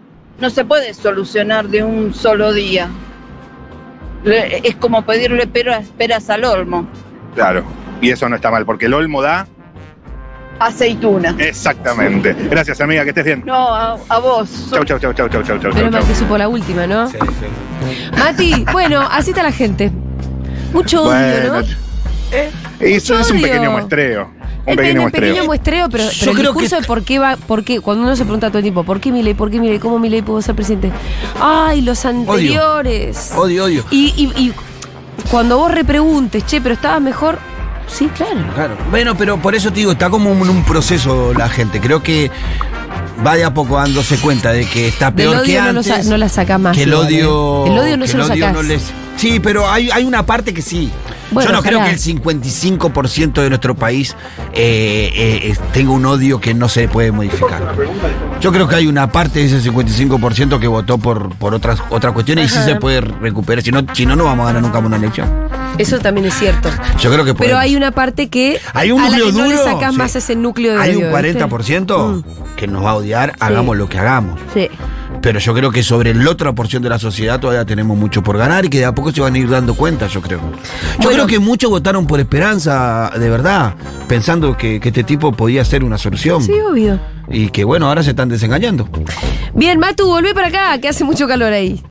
no 0.40 0.50
se 0.50 0.64
puede 0.64 0.94
solucionar 0.94 1.68
de 1.68 1.82
un 1.84 2.14
solo 2.14 2.52
día. 2.52 2.88
Le- 4.24 4.66
Es 4.66 4.76
como 4.76 5.02
pedirle 5.02 5.46
peras, 5.46 5.88
peras 5.98 6.30
al 6.30 6.44
olmo, 6.44 6.86
Claro. 7.34 7.64
Y 8.00 8.10
eso 8.10 8.28
no 8.28 8.36
está 8.36 8.50
mal, 8.50 8.64
porque 8.64 8.86
el 8.86 8.94
olmo 8.94 9.20
da 9.22 9.46
aceituna. 10.58 11.34
exactamente. 11.38 12.34
Gracias, 12.48 12.80
amiga, 12.80 13.02
que 13.02 13.10
estés 13.10 13.24
bien. 13.24 13.42
No, 13.44 13.74
a, 13.74 13.96
a 14.08 14.18
vos. 14.18 14.68
Chau, 14.70 14.84
chau, 14.84 14.98
chau, 14.98 15.12
chau, 15.12 15.28
chau, 15.28 15.42
chau, 15.42 15.58
chau, 15.58 15.72
Menos 15.74 15.90
chau. 15.90 16.00
mal 16.00 16.04
que 16.06 16.14
supo 16.14 16.38
la 16.38 16.48
última, 16.48 16.86
¿no? 16.86 17.08
Sí, 17.08 17.18
sí. 17.18 18.10
Mati, 18.18 18.64
bueno, 18.72 19.00
así 19.10 19.30
está 19.30 19.42
la 19.42 19.52
gente. 19.52 19.90
Mucho 20.74 21.02
odio, 21.04 21.10
Bueno, 21.12 21.60
¿no? 21.60 21.66
eso 22.80 23.18
es 23.18 23.30
un 23.30 23.36
odio. 23.36 23.46
pequeño 23.46 23.70
muestreo. 23.70 24.30
Un 24.66 24.70
El 24.70 24.76
pequeño 24.78 25.00
muestreo. 25.02 25.28
pequeño 25.32 25.44
muestreo, 25.46 25.88
pero, 25.90 26.04
Yo 26.04 26.10
pero 26.20 26.30
el 26.32 26.36
creo 26.38 26.52
discurso 26.52 26.76
que- 26.76 26.82
de 26.82 26.86
por 26.86 27.02
qué 27.04 27.18
va, 27.18 27.36
por 27.36 27.64
qué, 27.64 27.80
cuando 27.80 28.02
uno 28.04 28.16
se 28.16 28.24
pregunta 28.24 28.48
todo 28.48 28.58
el 28.58 28.64
tiempo, 28.64 28.82
¿por 28.84 28.98
qué 29.00 29.12
Milei? 29.12 29.34
¿Por 29.34 29.50
qué 29.50 29.60
Milei? 29.60 29.78
¿Cómo 29.78 29.98
Milei 29.98 30.22
pudo 30.22 30.40
ser 30.42 30.54
presidente? 30.54 30.90
Ay, 31.40 31.82
los 31.82 32.04
anteriores. 32.06 33.32
Odio, 33.36 33.64
odio. 33.64 33.84
Y, 33.90 34.14
y- 34.16 34.42
y 34.42 34.52
cuando 35.30 35.58
vos 35.58 35.70
repreguntes, 35.70 36.44
che, 36.46 36.60
pero 36.60 36.74
estabas 36.74 37.00
mejor. 37.02 37.38
Sí, 37.86 38.08
claro. 38.16 38.40
Claro. 38.54 38.76
Bueno, 38.90 39.14
pero 39.16 39.36
por 39.36 39.54
eso 39.54 39.68
te 39.70 39.76
digo, 39.80 39.92
está 39.92 40.08
como 40.08 40.30
en 40.30 40.48
un 40.48 40.64
proceso 40.64 41.34
la 41.34 41.48
gente. 41.50 41.80
Creo 41.80 42.02
que 42.02 42.30
va 43.24 43.34
de 43.36 43.44
a 43.44 43.52
poco 43.52 43.76
dándose 43.76 44.16
cuenta 44.16 44.50
de 44.52 44.64
que 44.66 44.88
está 44.88 45.10
Del 45.10 45.28
peor 45.30 45.42
que 45.44 45.50
odio 45.52 45.60
no, 45.60 45.72
lo 45.72 45.78
antes. 45.80 45.86
sa- 46.04 46.10
no 46.10 46.16
la 46.16 46.28
saca 46.30 46.56
más. 46.56 46.74
que 46.74 46.84
el 46.84 46.94
odio. 46.94 47.66
¿eh? 47.66 47.70
El 47.70 47.78
odio 47.78 47.96
no 47.98 48.02
que 48.04 48.08
se 48.10 48.16
el 48.16 48.18
lo 48.20 48.24
odio 48.32 48.44
sacás. 48.46 48.54
no 48.54 48.62
les- 48.62 48.92
Sí, 49.16 49.40
pero 49.40 49.68
hay, 49.68 49.90
hay 49.90 50.04
una 50.04 50.26
parte 50.26 50.52
que 50.52 50.62
sí. 50.62 50.90
Bueno, 51.30 51.50
Yo 51.50 51.56
no 51.56 51.62
creo 51.62 51.84
que 51.84 51.90
el 51.90 51.98
55% 51.98 53.42
de 53.42 53.48
nuestro 53.48 53.74
país 53.74 54.14
eh, 54.52 55.10
eh, 55.14 55.56
tenga 55.72 55.90
un 55.90 56.04
odio 56.06 56.40
que 56.40 56.54
no 56.54 56.68
se 56.68 56.86
puede 56.86 57.10
modificar. 57.10 57.74
Yo 58.40 58.52
creo 58.52 58.68
que 58.68 58.76
hay 58.76 58.86
una 58.86 59.10
parte 59.10 59.40
de 59.40 59.46
ese 59.46 59.70
55% 59.70 60.60
que 60.60 60.68
votó 60.68 60.98
por, 60.98 61.34
por 61.36 61.54
otras, 61.54 61.80
otras 61.90 62.12
cuestiones 62.12 62.52
y 62.52 62.54
sí 62.54 62.62
se 62.64 62.76
puede 62.76 63.00
recuperar. 63.00 63.64
Si 63.64 63.72
no, 63.72 63.84
si 63.94 64.06
no, 64.06 64.14
no 64.14 64.24
vamos 64.24 64.44
a 64.44 64.52
ganar 64.52 64.62
nunca 64.62 64.78
una 64.78 64.96
elección. 64.96 65.28
Eso 65.78 65.98
también 65.98 66.26
es 66.26 66.34
cierto. 66.34 66.70
Yo 67.00 67.10
creo 67.10 67.24
que 67.24 67.34
Pero 67.34 67.54
podemos. 67.54 67.60
hay 67.62 67.74
una 67.74 67.90
parte 67.90 68.28
que 68.28 68.60
Hay 68.74 68.92
un 68.92 69.00
a 69.00 69.08
la 69.08 69.16
núcleo 69.16 69.26
que 69.26 69.32
no 69.32 69.46
le 69.46 69.54
duro, 69.56 69.64
sacás 69.64 69.92
sí. 69.92 69.98
más 69.98 70.16
ese 70.16 70.36
núcleo 70.36 70.74
de 70.74 70.78
Hay 70.78 70.96
un 70.96 71.04
odio, 71.04 71.22
¿viste? 71.22 71.44
40% 71.44 72.24
que 72.56 72.66
nos 72.68 72.84
va 72.84 72.90
a 72.90 72.94
odiar, 72.94 73.32
hagamos 73.40 73.76
lo 73.76 73.88
que 73.88 73.98
hagamos. 73.98 74.38
Sí. 74.52 74.68
Pero 75.24 75.38
yo 75.38 75.54
creo 75.54 75.70
que 75.70 75.82
sobre 75.82 76.14
la 76.14 76.30
otra 76.30 76.52
porción 76.52 76.82
de 76.82 76.90
la 76.90 76.98
sociedad 76.98 77.40
todavía 77.40 77.64
tenemos 77.64 77.96
mucho 77.96 78.22
por 78.22 78.36
ganar 78.36 78.66
y 78.66 78.68
que 78.68 78.80
de 78.80 78.84
a 78.84 78.94
poco 78.94 79.10
se 79.10 79.22
van 79.22 79.34
a 79.34 79.38
ir 79.38 79.48
dando 79.48 79.74
cuenta, 79.74 80.06
yo 80.06 80.20
creo. 80.20 80.38
Yo 80.40 80.48
Bueno. 80.98 81.10
creo 81.12 81.26
que 81.26 81.38
muchos 81.38 81.70
votaron 81.70 82.06
por 82.06 82.20
esperanza, 82.20 83.10
de 83.18 83.30
verdad, 83.30 83.74
pensando 84.06 84.54
que, 84.54 84.78
que 84.80 84.88
este 84.90 85.02
tipo 85.02 85.32
podía 85.32 85.64
ser 85.64 85.82
una 85.82 85.96
solución. 85.96 86.42
Sí, 86.42 86.52
obvio. 86.60 87.00
Y 87.30 87.48
que 87.48 87.64
bueno, 87.64 87.88
ahora 87.88 88.02
se 88.02 88.10
están 88.10 88.28
desengañando. 88.28 88.86
Bien, 89.54 89.78
Matu, 89.78 90.04
volvé 90.06 90.34
para 90.34 90.48
acá, 90.48 90.78
que 90.78 90.88
hace 90.88 91.04
mucho 91.04 91.26
calor 91.26 91.54
ahí. 91.54 91.82